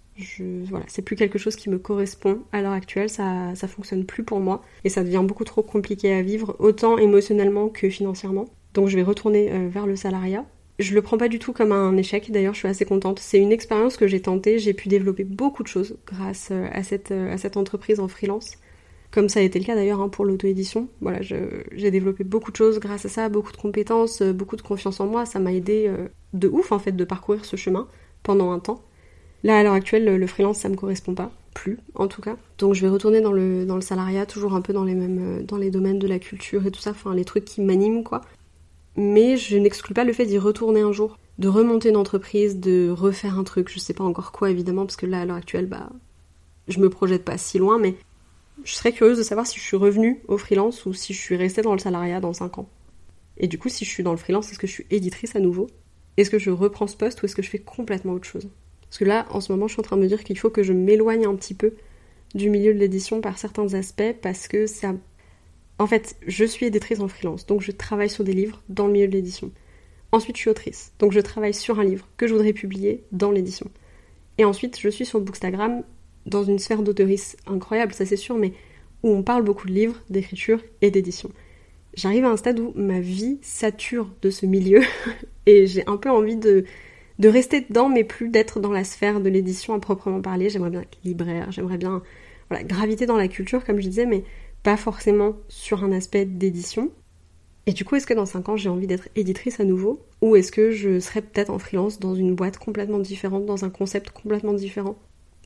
voilà, 0.70 0.86
c'est 0.88 1.02
plus 1.02 1.16
quelque 1.16 1.38
chose 1.38 1.56
qui 1.56 1.70
me 1.70 1.78
correspond 1.78 2.40
à 2.52 2.62
l'heure 2.62 2.72
actuelle, 2.72 3.10
ça, 3.10 3.54
ça 3.56 3.68
fonctionne 3.68 4.06
plus 4.06 4.24
pour 4.24 4.40
moi 4.40 4.62
et 4.84 4.90
ça 4.90 5.04
devient 5.04 5.24
beaucoup 5.26 5.44
trop 5.44 5.62
compliqué 5.62 6.14
à 6.14 6.22
vivre, 6.22 6.56
autant 6.60 6.98
émotionnellement 6.98 7.68
que 7.68 7.90
financièrement. 7.90 8.46
Donc 8.74 8.88
je 8.88 8.96
vais 8.96 9.04
retourner 9.04 9.52
euh, 9.52 9.68
vers 9.70 9.86
le 9.86 9.96
salariat. 9.96 10.46
Je 10.80 10.94
le 10.94 11.02
prends 11.02 11.18
pas 11.18 11.30
du 11.30 11.40
tout 11.40 11.54
comme 11.54 11.72
un 11.72 11.96
échec, 11.98 12.32
d'ailleurs 12.32 12.54
je 12.54 12.60
suis 12.60 12.68
assez 12.68 12.86
contente. 12.86 13.20
C'est 13.20 13.40
une 13.40 13.52
expérience 13.52 13.98
que 13.98 14.08
j'ai 14.08 14.22
tentée, 14.22 14.60
j'ai 14.60 14.74
pu 14.74 14.90
développer 14.90 15.24
beaucoup 15.24 15.64
de 15.64 15.68
choses 15.68 15.98
grâce 16.06 16.50
euh, 16.52 16.68
à 16.72 16.84
cette, 16.84 17.12
euh, 17.12 17.34
à 17.34 17.38
cette 17.38 17.58
entreprise 17.58 18.00
en 18.00 18.08
freelance. 18.08 18.54
Comme 19.12 19.30
ça 19.30 19.40
a 19.40 19.44
été 19.44 19.60
le 19.60 19.66
cas 19.66 19.76
d'ailleurs 19.76 20.02
hein, 20.02 20.10
pour 20.10 20.26
l'auto-édition. 20.26 20.90
Voilà, 21.00 21.22
j'ai 21.22 21.92
développé 21.92 22.26
beaucoup 22.26 22.52
de 22.52 22.58
choses 22.58 22.80
grâce 22.80 23.06
à 23.06 23.10
ça, 23.10 23.30
beaucoup 23.30 23.54
de 23.54 23.58
compétences, 23.58 24.22
beaucoup 24.22 24.58
de 24.58 24.62
confiance 24.62 25.00
en 25.00 25.08
moi. 25.08 25.26
Ça 25.26 25.40
m'a 25.40 25.54
aidé 25.54 25.90
de 26.34 26.50
ouf 26.50 26.74
en 26.74 26.80
fait 26.80 26.92
de 26.92 27.04
parcourir 27.06 27.46
ce 27.46 27.56
chemin 27.56 27.88
pendant 28.24 28.52
un 28.52 28.60
temps. 28.60 28.84
Là, 29.46 29.60
à 29.60 29.64
l'heure 29.64 29.74
actuelle, 29.74 30.06
le 30.06 30.26
freelance, 30.28 30.58
ça 30.58 30.70
me 30.70 30.76
correspond 30.76 31.14
pas, 31.14 31.32
plus 31.54 31.78
en 31.94 32.08
tout 32.08 32.20
cas. 32.20 32.36
Donc 32.58 32.74
je 32.74 32.82
vais 32.82 32.90
retourner 32.90 33.22
dans 33.22 33.32
le, 33.32 33.64
dans 33.64 33.76
le 33.76 33.82
salariat, 33.82 34.26
toujours 34.26 34.56
un 34.56 34.62
peu 34.62 34.74
dans 34.74 34.84
les 34.84 34.96
mêmes 34.96 35.20
euh, 35.22 35.44
dans 35.44 35.58
les 35.58 35.70
domaines 35.70 36.00
de 36.00 36.08
la 36.08 36.18
culture 36.18 36.66
et 36.66 36.72
tout 36.72 36.82
ça, 36.82 36.90
enfin 36.90 37.14
les 37.14 37.26
trucs 37.26 37.46
qui 37.46 37.62
m'animent 37.62 38.04
quoi. 38.04 38.22
Mais 38.96 39.38
je 39.38 39.56
n'exclus 39.56 39.94
pas 39.94 40.04
le 40.04 40.14
fait 40.14 40.26
d'y 40.26 40.40
retourner 40.40 40.82
un 40.82 40.92
jour, 40.92 41.20
de 41.38 41.48
remonter 41.48 41.90
une 41.90 41.96
entreprise, 41.96 42.60
de 42.60 42.90
refaire 42.90 43.38
un 43.38 43.44
truc, 43.44 43.70
je 43.72 43.78
sais 43.78 43.94
pas 43.94 44.04
encore 44.04 44.32
quoi 44.32 44.50
évidemment, 44.50 44.88
parce 44.88 44.96
que 44.96 45.06
là 45.06 45.22
à 45.22 45.26
l'heure 45.26 45.36
actuelle, 45.36 45.68
bah 45.68 45.92
je 46.68 46.80
me 46.80 46.90
projette 46.90 47.24
pas 47.24 47.38
si 47.38 47.60
loin, 47.60 47.78
mais 47.78 47.98
je 48.64 48.74
serais 48.74 48.94
curieuse 48.94 49.20
de 49.20 49.24
savoir 49.24 49.46
si 49.46 49.60
je 49.60 49.64
suis 49.64 49.78
revenue 49.78 50.24
au 50.28 50.40
freelance 50.40 50.88
ou 50.88 50.94
si 50.94 51.14
je 51.14 51.22
suis 51.22 51.36
restée 51.36 51.62
dans 51.62 51.74
le 51.74 51.80
salariat 51.80 52.20
dans 52.20 52.34
5 52.34 52.58
ans. 52.58 52.70
Et 53.38 53.48
du 53.48 53.60
coup, 53.60 53.70
si 53.70 53.86
je 53.86 53.92
suis 53.92 54.02
dans 54.02 54.10
le 54.10 54.18
freelance, 54.18 54.52
est-ce 54.52 54.58
que 54.58 54.66
je 54.66 54.72
suis 54.72 54.88
éditrice 54.90 55.36
à 55.36 55.40
nouveau? 55.40 55.68
Est-ce 56.18 56.32
que 56.32 56.40
je 56.40 56.50
reprends 56.50 56.88
ce 56.88 56.98
poste 56.98 57.22
ou 57.22 57.28
est-ce 57.28 57.36
que 57.36 57.44
je 57.44 57.50
fais 57.52 57.60
complètement 57.60 58.14
autre 58.14 58.28
chose? 58.28 58.50
Parce 58.96 59.04
que 59.04 59.10
là, 59.10 59.26
en 59.30 59.42
ce 59.42 59.52
moment, 59.52 59.68
je 59.68 59.74
suis 59.74 59.82
en 59.82 59.84
train 59.84 59.98
de 59.98 60.04
me 60.04 60.08
dire 60.08 60.24
qu'il 60.24 60.40
faut 60.40 60.50
que 60.50 60.64
je 60.64 60.72
m'éloigne 60.72 61.26
un 61.26 61.36
petit 61.36 61.54
peu 61.54 61.74
du 62.34 62.50
milieu 62.50 62.74
de 62.74 62.80
l'édition 62.80 63.20
par 63.20 63.38
certains 63.38 63.74
aspects 63.74 64.16
parce 64.22 64.48
que 64.48 64.68
ça. 64.68 64.94
En 65.80 65.86
fait, 65.86 66.16
je 66.26 66.46
suis 66.46 66.68
éditrice 66.68 67.02
en 67.02 67.10
freelance, 67.10 67.46
donc 67.46 67.60
je 67.60 67.74
travaille 67.74 68.10
sur 68.10 68.24
des 68.24 68.32
livres 68.32 68.64
dans 68.70 68.88
le 68.88 68.94
milieu 68.94 69.10
de 69.10 69.12
l'édition. 69.12 69.52
Ensuite, 70.14 70.38
je 70.38 70.44
suis 70.44 70.50
autrice, 70.50 70.94
donc 70.98 71.12
je 71.12 71.20
travaille 71.20 71.54
sur 71.54 71.78
un 71.78 71.84
livre 71.84 72.08
que 72.16 72.26
je 72.26 72.32
voudrais 72.32 72.54
publier 72.54 73.04
dans 73.12 73.32
l'édition. 73.32 73.70
Et 74.38 74.46
ensuite, 74.46 74.80
je 74.80 74.88
suis 74.88 75.06
sur 75.06 75.20
Bookstagram 75.20 75.84
dans 76.26 76.46
une 76.46 76.58
sphère 76.58 76.82
d'auteurice 76.82 77.36
incroyable, 77.48 77.94
ça 77.94 78.06
c'est 78.06 78.16
sûr, 78.16 78.38
mais 78.38 78.54
où 79.04 79.10
on 79.10 79.24
parle 79.24 79.44
beaucoup 79.44 79.68
de 79.68 79.74
livres, 79.74 80.02
d'écriture 80.10 80.62
et 80.82 80.90
d'édition. 80.90 81.32
J'arrive 81.96 82.24
à 82.24 82.30
un 82.30 82.38
stade 82.38 82.62
où 82.62 82.72
ma 82.76 83.02
vie 83.02 83.40
sature 83.42 84.10
de 84.22 84.30
ce 84.30 84.46
milieu 84.46 84.84
et 85.48 85.68
j'ai 85.68 85.86
un 85.86 85.98
peu 85.98 86.10
envie 86.10 86.38
de 86.38 86.64
de 87.20 87.30
rester 87.30 87.62
dedans, 87.62 87.90
mais 87.90 88.04
plus 88.04 88.30
d'être 88.30 88.60
dans 88.60 88.72
la 88.72 88.84
sphère 88.84 89.22
de 89.22 89.30
l'édition 89.30 89.74
à 89.74 89.80
proprement 89.80 90.22
parler. 90.22 90.50
J'aimerais 90.50 90.70
bien 90.70 90.82
être 90.82 90.98
libraire, 91.04 91.52
j'aimerais 91.52 91.78
bien 91.78 92.02
voilà, 92.50 92.64
graviter 92.64 93.06
dans 93.06 93.18
la 93.18 93.28
culture, 93.28 93.64
comme 93.64 93.80
je 93.80 93.88
disais, 93.88 94.06
mais 94.06 94.24
pas 94.64 94.78
forcément 94.78 95.36
sur 95.48 95.84
un 95.84 95.92
aspect 95.92 96.26
d'édition. 96.26 96.92
Et 97.68 97.74
du 97.74 97.84
coup, 97.84 97.96
est-ce 97.96 98.06
que 98.06 98.14
dans 98.14 98.26
5 98.26 98.50
ans, 98.50 98.58
j'ai 98.58 98.70
envie 98.70 98.88
d'être 98.88 99.10
éditrice 99.16 99.60
à 99.60 99.64
nouveau? 99.64 100.06
Ou 100.22 100.36
est-ce 100.36 100.52
que 100.52 100.72
je 100.72 101.00
serais 101.00 101.22
peut-être 101.22 101.50
en 101.50 101.58
freelance 101.58 102.00
dans 102.00 102.14
une 102.14 102.36
boîte 102.36 102.58
complètement 102.58 103.00
différente, 103.00 103.46
dans 103.46 103.66
un 103.66 103.70
concept 103.70 104.12
complètement 104.12 104.54
différent? 104.54 104.96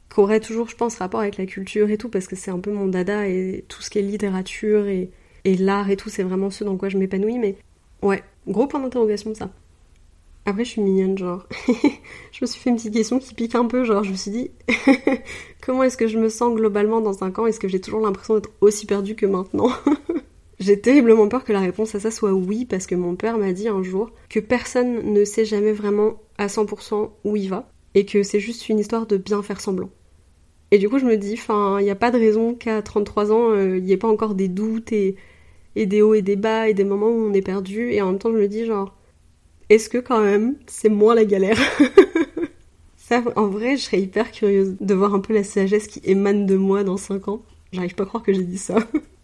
Qu'aurait 0.10 0.40
toujours, 0.40 0.68
je 0.70 0.76
pense, 0.76 0.96
rapport 0.96 1.22
avec 1.22 1.38
la 1.38 1.46
culture 1.46 1.90
et 1.90 1.98
tout, 1.98 2.10
parce 2.10 2.28
que 2.28 2.36
c'est 2.36 2.52
un 2.52 2.60
peu 2.60 2.72
mon 2.74 2.88
dada 2.88 3.28
et 3.28 3.64
tout 3.70 3.82
ce 3.82 3.90
qui 3.90 4.00
est 4.00 4.02
littérature 4.02 4.88
et, 4.88 5.12
et 5.46 5.56
l'art 5.56 5.90
et 5.90 5.96
tout, 5.96 6.10
c'est 6.10 6.24
vraiment 6.24 6.50
ce 6.50 6.64
dans 6.64 6.78
quoi 6.78 6.90
je 6.90 6.98
m'épanouis, 6.98 7.40
mais 7.40 7.56
ouais, 8.02 8.24
gros 8.48 8.68
point 8.68 8.82
d'interrogation 8.82 9.34
ça. 9.36 9.52
Après, 10.46 10.64
je 10.64 10.70
suis 10.72 10.82
mignonne, 10.82 11.18
genre. 11.18 11.46
je 11.68 12.40
me 12.42 12.48
suis 12.48 12.60
fait 12.60 12.70
une 12.70 12.78
petite 12.78 12.94
question 12.94 13.20
qui 13.20 13.34
pique 13.34 13.56
un 13.56 13.66
peu, 13.66 13.84
genre, 13.84 14.04
je 14.04 14.12
me 14.12 14.16
suis 14.16 14.32
dit, 14.32 14.52
comment 15.62 15.84
est-ce 15.84 15.98
que 15.98 16.08
je 16.08 16.18
me 16.18 16.30
sens 16.30 16.56
globalement 16.56 17.02
dans 17.02 17.14
5 17.14 17.40
ans? 17.40 17.46
Est-ce 17.46 17.60
que 17.60 17.68
j'ai 17.68 17.82
toujours 17.82 18.02
l'impression 18.02 18.36
d'être 18.36 18.50
aussi 18.62 18.86
perdue 18.86 19.16
que 19.16 19.26
maintenant? 19.26 19.70
J'ai 20.60 20.82
terriblement 20.82 21.30
peur 21.30 21.46
que 21.46 21.54
la 21.54 21.62
réponse 21.62 21.96
à 21.96 22.02
ça 22.02 22.12
soit 22.12 22.34
oui, 22.34 22.66
parce 22.66 22.86
que 22.86 22.96
mon 22.96 23.16
père 23.16 23.38
m'a 23.38 23.54
dit 23.54 23.70
un 23.70 23.82
jour 23.82 24.12
que 24.30 24.42
personne 24.42 25.14
ne 25.14 25.24
sait 25.24 25.46
jamais 25.46 25.72
vraiment 25.72 26.22
à 26.38 26.48
100% 26.48 27.12
où 27.24 27.36
il 27.38 27.48
va, 27.48 27.72
et 27.96 28.06
que 28.06 28.24
c'est 28.24 28.42
juste 28.42 28.68
une 28.68 28.78
histoire 28.78 29.08
de 29.08 29.16
bien 29.16 29.42
faire 29.42 29.62
semblant. 29.62 29.90
Et 30.72 30.78
du 30.78 30.90
coup, 30.90 31.00
je 31.00 31.06
me 31.06 31.16
dis, 31.16 31.36
enfin, 31.36 31.80
il 31.80 31.86
n'y 31.86 31.90
a 31.90 31.96
pas 31.96 32.12
de 32.12 32.20
raison 32.20 32.56
qu'à 32.56 32.82
33 32.82 33.32
ans, 33.32 33.52
euh, 33.52 33.78
il 33.78 33.84
n'y 33.86 33.94
ait 33.94 33.98
pas 33.98 34.10
encore 34.10 34.36
des 34.36 34.50
doutes 34.50 34.92
et, 34.92 35.16
et 35.78 35.86
des 35.86 36.02
hauts 36.02 36.14
et 36.14 36.22
des 36.22 36.36
bas 36.36 36.68
et 36.68 36.74
des 36.74 36.84
moments 36.84 37.08
où 37.08 37.30
on 37.30 37.34
est 37.34 37.42
perdu, 37.42 37.94
et 37.94 38.02
en 38.02 38.08
même 38.08 38.20
temps, 38.20 38.32
je 38.34 38.38
me 38.38 38.48
dis, 38.50 38.66
genre, 38.66 38.99
est-ce 39.70 39.90
que 39.90 39.98
quand 39.98 40.22
même 40.22 40.56
c'est 40.68 40.90
moins 40.90 41.16
la 41.16 41.26
galère 41.26 41.60
en 43.36 43.48
vrai, 43.48 43.78
je 43.78 43.84
serais 43.84 44.02
hyper 44.02 44.32
curieuse 44.32 44.76
de 44.80 44.94
voir 44.94 45.14
un 45.14 45.20
peu 45.20 45.34
la 45.34 45.44
sagesse 45.44 45.88
qui 45.88 46.02
émane 46.04 46.46
de 46.46 46.56
moi 46.56 46.84
dans 46.84 46.98
5 46.98 47.28
ans. 47.28 47.42
J'arrive 47.72 47.96
pas 47.96 48.04
à 48.04 48.06
croire 48.06 48.24
que 48.24 48.34
j'ai 48.34 48.44
dit 48.44 48.58
ça. 48.58 48.78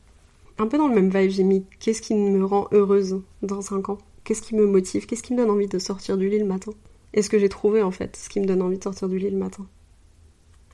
un 0.57 0.67
peu 0.67 0.77
dans 0.77 0.87
le 0.87 0.95
même 0.95 1.09
vibe, 1.09 1.29
j'ai 1.29 1.43
mis 1.43 1.65
qu'est-ce 1.79 2.01
qui 2.01 2.15
me 2.15 2.43
rend 2.45 2.67
heureuse 2.71 3.21
dans 3.41 3.61
5 3.61 3.89
ans? 3.89 3.97
Qu'est-ce 4.23 4.41
qui 4.41 4.55
me 4.55 4.65
motive? 4.65 5.05
Qu'est-ce 5.05 5.23
qui 5.23 5.33
me 5.33 5.37
donne 5.37 5.51
envie 5.51 5.67
de 5.67 5.79
sortir 5.79 6.17
du 6.17 6.29
lit 6.29 6.39
le 6.39 6.45
matin? 6.45 6.71
Est-ce 7.13 7.29
que 7.29 7.39
j'ai 7.39 7.49
trouvé 7.49 7.81
en 7.81 7.91
fait 7.91 8.15
ce 8.15 8.29
qui 8.29 8.39
me 8.39 8.45
donne 8.45 8.61
envie 8.61 8.77
de 8.77 8.83
sortir 8.83 9.07
du 9.07 9.19
lit 9.19 9.29
le 9.29 9.37
matin? 9.37 9.67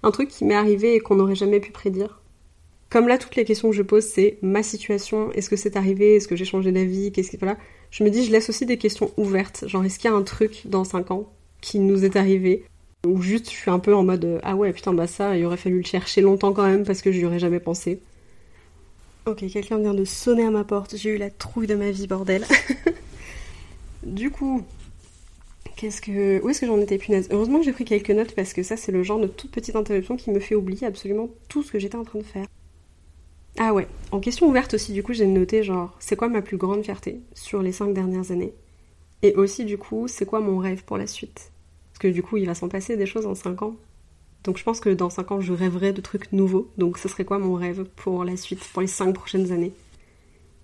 Un 0.04 0.12
truc 0.12 0.30
qui 0.30 0.46
m'est 0.46 0.56
arrivé 0.56 0.96
et 0.96 1.00
qu'on 1.00 1.16
n'aurait 1.16 1.36
jamais 1.36 1.60
pu 1.60 1.72
prédire. 1.72 2.22
Comme 2.90 3.08
là, 3.08 3.18
toutes 3.18 3.36
les 3.36 3.46
questions 3.46 3.70
que 3.70 3.76
je 3.76 3.84
pose, 3.84 4.04
c'est 4.04 4.38
ma 4.42 4.64
situation, 4.64 5.32
est-ce 5.32 5.50
que 5.50 5.56
c'est 5.56 5.78
arrivé, 5.78 6.16
est-ce 6.16 6.28
que 6.28 6.36
j'ai 6.36 6.46
changé 6.46 6.72
d'avis, 6.72 7.12
qu'est-ce 7.12 7.30
qui... 7.30 7.38
Voilà 7.38 7.58
je 7.92 8.04
me 8.04 8.10
dis, 8.10 8.26
je 8.26 8.32
laisse 8.32 8.50
aussi 8.50 8.66
des 8.66 8.78
questions 8.78 9.12
ouvertes. 9.18 9.68
Genre, 9.68 9.84
est-ce 9.84 10.00
qu'il 10.00 10.10
y 10.10 10.14
a 10.14 10.18
un 10.18 10.24
truc 10.24 10.64
dans 10.66 10.84
5 10.84 11.12
ans 11.12 11.30
qui 11.60 11.78
nous 11.80 12.06
est 12.06 12.16
arrivé 12.16 12.64
Ou 13.06 13.22
juste, 13.22 13.52
je 13.52 13.56
suis 13.56 13.70
un 13.70 13.80
peu 13.80 13.94
en 13.94 14.04
mode, 14.04 14.26
euh, 14.26 14.40
ah 14.44 14.56
ouais, 14.56 14.72
putain, 14.72 14.94
bah 14.94 15.08
ça, 15.08 15.38
il 15.38 15.46
aurait 15.46 15.58
fallu 15.58 15.78
le 15.78 15.86
chercher 15.86 16.22
longtemps 16.22 16.54
quand 16.54 16.66
même 16.66 16.86
parce 16.86 17.02
que 17.02 17.12
j'y 17.12 17.26
aurais 17.26 17.40
jamais 17.40 17.60
pensé. 17.60 18.00
Ok, 19.28 19.46
quelqu'un 19.52 19.78
vient 19.78 19.94
de 19.94 20.06
sonner 20.06 20.46
à 20.46 20.50
ma 20.50 20.64
porte. 20.64 20.96
J'ai 20.96 21.12
eu 21.12 21.18
la 21.18 21.30
trouille 21.30 21.68
de 21.68 21.76
ma 21.76 21.92
vie, 21.92 22.08
bordel. 22.08 22.44
du 24.04 24.32
coup, 24.32 24.64
qu'est-ce 25.76 26.02
que. 26.02 26.42
Où 26.44 26.50
est-ce 26.50 26.62
que 26.62 26.66
j'en 26.66 26.80
étais 26.80 26.98
punaise? 26.98 27.28
Heureusement 27.30 27.60
que 27.60 27.66
j'ai 27.66 27.74
pris 27.74 27.86
quelques 27.86 28.10
notes 28.10 28.34
parce 28.34 28.54
que 28.54 28.64
ça, 28.64 28.78
c'est 28.78 28.92
le 28.92 29.04
genre 29.04 29.20
de 29.20 29.28
toute 29.28 29.52
petite 29.52 29.76
interruption 29.76 30.16
qui 30.16 30.32
me 30.32 30.40
fait 30.40 30.56
oublier 30.56 30.88
absolument 30.88 31.30
tout 31.50 31.62
ce 31.62 31.72
que 31.72 31.78
j'étais 31.78 31.98
en 31.98 32.04
train 32.04 32.20
de 32.20 32.24
faire. 32.24 32.48
Ah 33.58 33.74
ouais, 33.74 33.88
en 34.12 34.20
question 34.20 34.48
ouverte 34.48 34.74
aussi, 34.74 34.94
du 34.94 35.04
coup, 35.04 35.14
j'ai 35.14 35.28
noté 35.28 35.64
genre, 35.64 35.96
c'est 36.00 36.16
quoi 36.16 36.30
ma 36.30 36.42
plus 36.42 36.58
grande 36.58 36.84
fierté 36.84 37.22
sur 37.34 37.62
les 37.62 37.72
cinq 37.72 37.94
dernières 37.94 38.32
années? 38.32 38.54
Et 39.24 39.36
aussi, 39.36 39.66
du 39.66 39.78
coup, 39.78 40.08
c'est 40.08 40.26
quoi 40.26 40.40
mon 40.40 40.58
rêve 40.58 40.84
pour 40.84 40.98
la 40.98 41.06
suite? 41.06 41.52
Parce 41.92 42.00
que 42.00 42.08
du 42.08 42.24
coup, 42.24 42.38
il 42.38 42.48
va 42.48 42.56
s'en 42.56 42.70
passer 42.70 42.98
des 42.98 43.06
choses 43.06 43.26
en 43.26 43.36
cinq 43.36 43.62
ans. 43.62 43.76
Donc 44.44 44.58
je 44.58 44.64
pense 44.64 44.80
que 44.80 44.90
dans 44.90 45.12
cinq 45.12 45.32
ans, 45.32 45.42
je 45.42 45.54
rêverai 45.54 45.94
de 45.94 46.02
trucs 46.02 46.32
nouveaux. 46.32 46.72
Donc 46.78 46.98
ce 46.98 47.08
serait 47.08 47.26
quoi 47.26 47.38
mon 47.38 47.54
rêve 47.54 47.86
pour 47.96 48.24
la 48.24 48.38
suite, 48.38 48.64
pour 48.72 48.82
les 48.82 48.88
cinq 48.88 49.14
prochaines 49.14 49.52
années? 49.52 49.74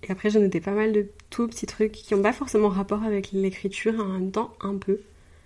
Et 0.02 0.10
après, 0.10 0.30
j'ai 0.30 0.40
noté 0.40 0.60
pas 0.60 0.72
mal 0.72 0.92
de 0.92 1.06
tout 1.30 1.46
petits 1.46 1.66
trucs 1.66 1.92
qui 1.92 2.14
n'ont 2.14 2.22
pas 2.22 2.32
forcément 2.32 2.68
rapport 2.68 3.02
avec 3.02 3.32
l'écriture, 3.32 3.94
et 3.94 4.00
en 4.00 4.08
même 4.08 4.30
temps 4.30 4.54
un 4.60 4.76
peu. 4.76 5.00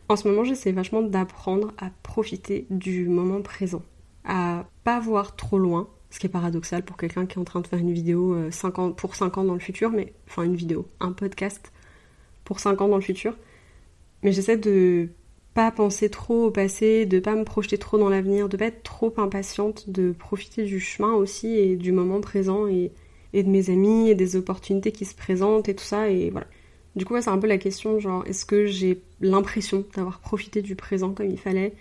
En 0.08 0.16
ce 0.16 0.28
moment, 0.28 0.44
j'essaie 0.44 0.72
vachement 0.72 1.02
d'apprendre 1.02 1.72
à 1.78 1.90
profiter 2.02 2.66
du 2.70 3.08
moment 3.08 3.42
présent, 3.42 3.82
à 4.24 4.66
pas 4.84 5.00
voir 5.00 5.36
trop 5.36 5.58
loin, 5.58 5.88
ce 6.12 6.18
qui 6.18 6.26
est 6.26 6.30
paradoxal 6.30 6.84
pour 6.84 6.98
quelqu'un 6.98 7.24
qui 7.24 7.38
est 7.38 7.40
en 7.40 7.44
train 7.44 7.60
de 7.60 7.66
faire 7.66 7.78
une 7.78 7.92
vidéo 7.92 8.34
euh, 8.34 8.50
pour 8.96 9.16
5 9.16 9.38
ans 9.38 9.44
dans 9.44 9.54
le 9.54 9.60
futur, 9.60 9.90
mais 9.90 10.12
enfin 10.28 10.42
une 10.42 10.54
vidéo, 10.54 10.86
un 11.00 11.12
podcast 11.12 11.72
pour 12.44 12.60
5 12.60 12.82
ans 12.82 12.88
dans 12.88 12.96
le 12.96 13.02
futur. 13.02 13.34
Mais 14.22 14.30
j'essaie 14.30 14.58
de 14.58 15.08
pas 15.54 15.70
penser 15.70 16.10
trop 16.10 16.46
au 16.46 16.50
passé, 16.50 17.06
de 17.06 17.18
pas 17.18 17.34
me 17.34 17.44
projeter 17.44 17.78
trop 17.78 17.96
dans 17.96 18.10
l'avenir, 18.10 18.50
de 18.50 18.58
pas 18.58 18.66
être 18.66 18.82
trop 18.82 19.14
impatiente, 19.16 19.88
de 19.88 20.12
profiter 20.12 20.64
du 20.64 20.80
chemin 20.80 21.14
aussi 21.14 21.48
et 21.56 21.76
du 21.76 21.92
moment 21.92 22.20
présent 22.20 22.66
et, 22.66 22.92
de 23.32 23.48
mes 23.48 23.70
amis 23.70 24.10
et 24.10 24.14
des 24.14 24.36
opportunités 24.36 24.92
qui 24.92 25.06
se 25.06 25.14
présentent 25.14 25.70
et 25.70 25.74
tout 25.74 25.84
ça. 25.84 26.10
Et 26.10 26.28
voilà. 26.28 26.46
Du 26.94 27.06
coup, 27.06 27.18
c'est 27.22 27.30
un 27.30 27.38
peu 27.38 27.46
la 27.46 27.56
question, 27.56 27.98
genre, 28.00 28.22
est-ce 28.26 28.44
que 28.44 28.66
j'ai 28.66 29.00
l'impression 29.22 29.86
d'avoir 29.96 30.20
profité 30.20 30.60
du 30.60 30.76
présent 30.76 31.14
comme 31.14 31.30
il 31.30 31.38
fallait, 31.38 31.72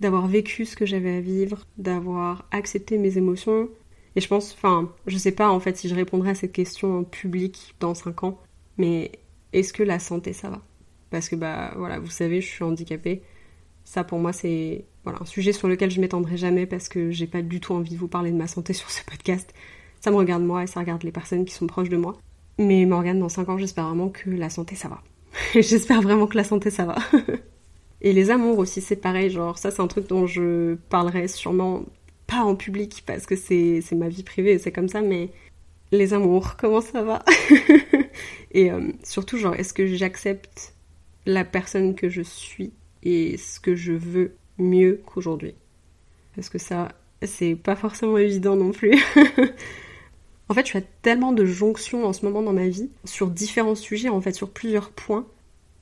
d'avoir 0.00 0.26
vécu 0.26 0.64
ce 0.64 0.76
que 0.76 0.86
j'avais 0.86 1.16
à 1.16 1.20
vivre, 1.20 1.66
d'avoir 1.76 2.46
accepté 2.50 2.98
mes 2.98 3.18
émotions 3.18 3.68
Et 4.16 4.20
je 4.20 4.28
pense, 4.28 4.54
enfin, 4.54 4.92
je 5.06 5.16
sais 5.16 5.32
pas 5.32 5.50
en 5.50 5.60
fait 5.60 5.76
si 5.76 5.88
je 5.88 5.94
répondrai 5.94 6.30
à 6.30 6.34
cette 6.34 6.52
question 6.52 6.98
en 6.98 7.04
public 7.04 7.74
dans 7.80 7.94
5 7.94 8.24
ans, 8.24 8.40
mais 8.76 9.12
est-ce 9.52 9.72
que 9.72 9.82
la 9.82 9.98
santé 9.98 10.32
ça 10.32 10.50
va? 10.50 10.62
Parce 11.10 11.28
que 11.28 11.36
bah 11.36 11.72
voilà, 11.76 11.98
vous 11.98 12.10
savez, 12.10 12.40
je 12.40 12.46
suis 12.46 12.64
handicapée. 12.64 13.22
Ça 13.84 14.04
pour 14.04 14.18
moi 14.18 14.32
c'est 14.32 14.84
voilà, 15.04 15.20
un 15.22 15.26
sujet 15.26 15.52
sur 15.52 15.68
lequel 15.68 15.90
je 15.90 16.00
m'étendrai 16.00 16.36
jamais 16.36 16.66
parce 16.66 16.88
que 16.88 17.10
j'ai 17.10 17.26
pas 17.26 17.42
du 17.42 17.60
tout 17.60 17.72
envie 17.72 17.94
de 17.94 17.98
vous 17.98 18.08
parler 18.08 18.30
de 18.30 18.36
ma 18.36 18.46
santé 18.46 18.72
sur 18.74 18.90
ce 18.90 19.04
podcast. 19.04 19.52
Ça 20.00 20.10
me 20.10 20.16
regarde 20.16 20.42
moi 20.42 20.62
et 20.62 20.66
ça 20.66 20.80
regarde 20.80 21.02
les 21.02 21.12
personnes 21.12 21.44
qui 21.44 21.54
sont 21.54 21.66
proches 21.66 21.88
de 21.88 21.96
moi. 21.96 22.16
Mais 22.58 22.84
Morgane, 22.86 23.20
dans 23.20 23.28
5 23.28 23.48
ans, 23.48 23.58
j'espère 23.58 23.86
vraiment 23.86 24.10
que 24.10 24.30
la 24.30 24.50
santé 24.50 24.74
ça 24.76 24.88
va. 24.88 25.02
j'espère 25.54 26.02
vraiment 26.02 26.26
que 26.26 26.36
la 26.36 26.44
santé 26.44 26.70
ça 26.70 26.84
va. 26.84 26.96
et 28.00 28.12
les 28.12 28.30
amours 28.30 28.58
aussi, 28.58 28.80
c'est 28.80 28.96
pareil, 28.96 29.30
genre 29.30 29.58
ça 29.58 29.70
c'est 29.70 29.82
un 29.82 29.88
truc 29.88 30.08
dont 30.08 30.26
je 30.26 30.76
parlerai 30.88 31.28
sûrement 31.28 31.84
pas 32.26 32.42
en 32.42 32.54
public 32.54 33.02
parce 33.06 33.26
que 33.26 33.34
c'est 33.34 33.82
ma 33.92 34.08
vie 34.08 34.22
privée, 34.22 34.58
c'est 34.58 34.72
comme 34.72 34.88
ça, 34.88 35.00
mais 35.00 35.30
les 35.90 36.14
amours, 36.14 36.56
comment 36.60 36.80
ça 36.80 37.02
va? 37.02 37.24
Et 38.52 38.70
euh, 38.70 38.92
surtout, 39.02 39.36
genre, 39.36 39.54
est-ce 39.54 39.72
que 39.72 39.86
j'accepte 39.86 40.74
la 41.26 41.44
personne 41.44 41.94
que 41.94 42.08
je 42.08 42.22
suis 42.22 42.72
et 43.02 43.36
ce 43.36 43.60
que 43.60 43.74
je 43.74 43.92
veux 43.92 44.34
mieux 44.58 45.00
qu'aujourd'hui? 45.06 45.54
Parce 46.34 46.48
que 46.48 46.58
ça, 46.58 46.88
c'est 47.22 47.54
pas 47.54 47.76
forcément 47.76 48.18
évident 48.18 48.56
non 48.56 48.72
plus. 48.72 48.96
en 50.48 50.54
fait, 50.54 50.66
je 50.66 50.72
fais 50.72 50.86
tellement 51.02 51.32
de 51.32 51.44
jonctions 51.44 52.04
en 52.06 52.12
ce 52.12 52.24
moment 52.24 52.42
dans 52.42 52.52
ma 52.52 52.68
vie, 52.68 52.90
sur 53.04 53.28
différents 53.28 53.74
sujets, 53.74 54.08
en 54.08 54.20
fait, 54.20 54.32
sur 54.32 54.50
plusieurs 54.50 54.90
points, 54.90 55.26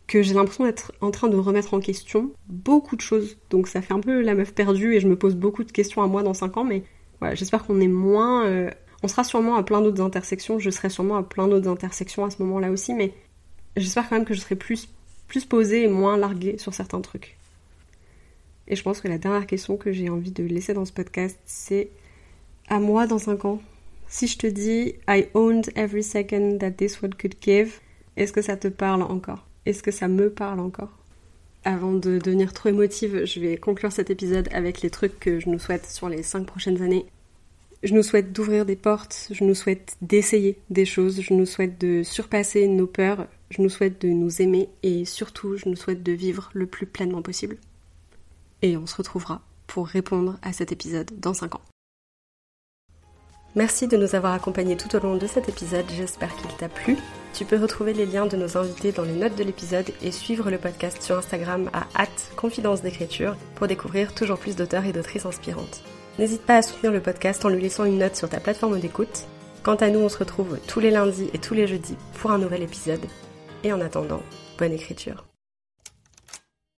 que 0.07 0.23
j'ai 0.23 0.35
l'impression 0.35 0.65
d'être 0.65 0.93
en 1.01 1.11
train 1.11 1.29
de 1.29 1.37
remettre 1.37 1.75
en 1.75 1.81
question 1.81 2.31
beaucoup 2.49 2.97
de 2.97 3.01
choses. 3.01 3.37
Donc 3.51 3.69
ça 3.69 3.83
fait 3.83 3.95
un 3.95 4.01
peu 4.01 4.21
la 4.21 4.35
meuf 4.35 4.55
perdue 4.55 4.95
et 4.95 5.01
je 5.01 5.09
me 5.09 5.17
pose 5.17 5.35
beaucoup 5.35 5.65
de 5.65 5.73
questions 5.73 6.03
à 6.03 6.07
moi 6.07 6.23
dans 6.23 6.35
5 6.35 6.57
ans, 6.57 6.65
mais 6.65 6.85
voilà, 7.21 7.35
j'espère 7.35 7.65
qu'on 7.65 7.81
est 7.81 7.89
moins 7.89 8.47
euh, 8.47 8.71
on 9.03 9.09
sera 9.09 9.25
sûrement 9.25 9.57
à 9.57 9.63
plein 9.63 9.83
d'autres 9.83 10.03
intersections, 10.03 10.59
je 10.59 10.71
serai 10.71 10.91
sûrement 10.91 11.17
à 11.17 11.23
plein 11.23 11.49
d'autres 11.49 11.69
intersections 11.69 12.25
à 12.25 12.31
ce 12.31 12.43
moment-là 12.43 12.71
aussi, 12.71 12.95
mais 12.95 13.13
j'espère 13.77 14.09
quand 14.09 14.17
même 14.17 14.25
que 14.25 14.35
je 14.35 14.41
serai 14.41 14.57
plus, 14.57 14.89
plus 15.29 15.45
posée 15.45 15.85
et 15.85 15.89
moins 15.89 16.17
larguée 16.17 16.59
sur 16.59 16.75
certains 16.75 17.01
trucs. 17.01 17.37
Et 18.69 18.75
je 18.75 18.83
pense 18.83 19.01
que 19.01 19.09
la 19.09 19.19
dernière 19.19 19.47
question 19.47 19.77
que 19.77 19.93
j'ai 19.93 20.09
envie 20.09 20.33
de 20.33 20.43
laisser 20.43 20.75
dans 20.75 20.85
ce 20.85 20.93
podcast, 20.93 21.39
c'est 21.45 21.91
à 22.69 22.81
moi 22.81 23.07
dans 23.07 23.19
5 23.19 23.45
ans. 23.45 23.61
Si 24.09 24.27
je 24.27 24.39
te 24.39 24.47
dis 24.47 24.95
I 25.09 25.27
owned 25.35 25.71
every 25.77 26.03
second 26.03 26.59
that 26.59 26.73
this 26.73 27.01
world 27.01 27.17
could 27.21 27.37
give, 27.41 27.81
est-ce 28.17 28.33
que 28.33 28.43
ça 28.43 28.57
te 28.57 28.69
parle 28.69 29.03
encore? 29.03 29.47
Est-ce 29.67 29.83
que 29.83 29.91
ça 29.91 30.07
me 30.07 30.31
parle 30.31 30.61
encore? 30.61 30.93
Avant 31.65 31.93
de 31.93 32.19
devenir 32.19 32.53
trop 32.53 32.69
émotive, 32.69 33.25
je 33.25 33.41
vais 33.41 33.57
conclure 33.57 33.91
cet 33.91 34.11
épisode 34.11 34.49
avec 34.53 34.81
les 34.81 34.91
trucs 34.91 35.19
que 35.19 35.41
je 35.41 35.49
nous 35.49 35.59
souhaite 35.59 35.87
sur 35.87 36.09
les 36.09 36.23
5 36.23 36.47
prochaines 36.47 36.81
années. 36.83 37.05
Je 37.83 37.93
nous 37.93 38.05
souhaite 38.05 38.33
d'ouvrir 38.33 38.65
des 38.65 38.77
portes, 38.77 39.29
je 39.33 39.43
nous 39.43 39.57
souhaite 39.57 39.97
d'essayer 40.01 40.57
des 40.71 40.85
choses, 40.85 41.21
je 41.21 41.35
nous 41.35 41.47
souhaite 41.47 41.81
de 41.81 42.05
surpasser 42.05 42.69
nos 42.69 42.87
peurs, 42.87 43.27
je 43.51 43.61
nous 43.61 43.69
souhaite 43.69 44.01
de 44.01 44.09
nous 44.09 44.41
aimer 44.41 44.69
et 44.85 45.05
surtout 45.05 45.57
je 45.57 45.69
nous 45.69 45.77
souhaite 45.77 46.05
de 46.05 46.13
vivre 46.13 46.49
le 46.55 46.67
plus 46.67 46.87
pleinement 46.87 47.23
possible. 47.23 47.57
Et 48.63 48.77
on 48.77 48.87
se 48.87 48.97
retrouvera 48.97 49.43
pour 49.67 49.89
répondre 49.89 50.39
à 50.43 50.53
cet 50.53 50.71
épisode 50.71 51.11
dans 51.19 51.35
5 51.35 51.57
ans. 51.57 51.63
Merci 53.57 53.89
de 53.89 53.97
nous 53.97 54.15
avoir 54.15 54.33
accompagnés 54.33 54.77
tout 54.77 54.95
au 54.95 55.01
long 55.01 55.17
de 55.17 55.27
cet 55.27 55.49
épisode, 55.49 55.87
j'espère 55.91 56.35
qu'il 56.37 56.57
t'a 56.57 56.69
plu. 56.69 56.97
Tu 57.37 57.45
peux 57.45 57.61
retrouver 57.61 57.93
les 57.93 58.07
liens 58.07 58.25
de 58.25 58.35
nos 58.35 58.57
invités 58.57 58.93
dans 58.93 59.03
les 59.03 59.13
notes 59.13 59.37
de 59.37 59.45
l'épisode 59.45 59.91
et 60.03 60.11
suivre 60.11 60.51
le 60.51 60.57
podcast 60.57 61.03
sur 61.03 61.19
Instagram 61.19 61.69
à 61.75 62.07
confidence 62.35 62.81
d'écriture 62.81 63.37
pour 63.57 63.67
découvrir 63.67 64.15
toujours 64.15 64.39
plus 64.39 64.57
d'auteurs 64.57 64.87
et 64.87 64.93
d'autrices 64.95 65.27
inspirantes. 65.27 65.83
N'hésite 66.19 66.41
pas 66.41 66.57
à 66.57 66.63
soutenir 66.63 66.93
le 66.93 67.01
podcast 67.01 67.45
en 67.45 67.51
lui 67.51 67.61
laissant 67.61 67.85
une 67.85 67.99
note 67.99 68.17
sur 68.17 68.31
ta 68.31 68.41
plateforme 68.41 68.81
d'écoute. 68.81 69.27
Quant 69.63 69.75
à 69.75 69.91
nous, 69.91 70.01
on 70.01 70.09
se 70.09 70.17
retrouve 70.17 70.59
tous 70.67 70.81
les 70.81 70.91
lundis 70.91 71.29
et 71.35 71.39
tous 71.39 71.53
les 71.53 71.67
jeudis 71.67 71.99
pour 72.15 72.31
un 72.31 72.39
nouvel 72.39 72.63
épisode. 72.63 73.05
Et 73.65 73.73
en 73.73 73.83
attendant, 73.83 74.23
bonne 74.59 74.73
écriture. 74.73 75.27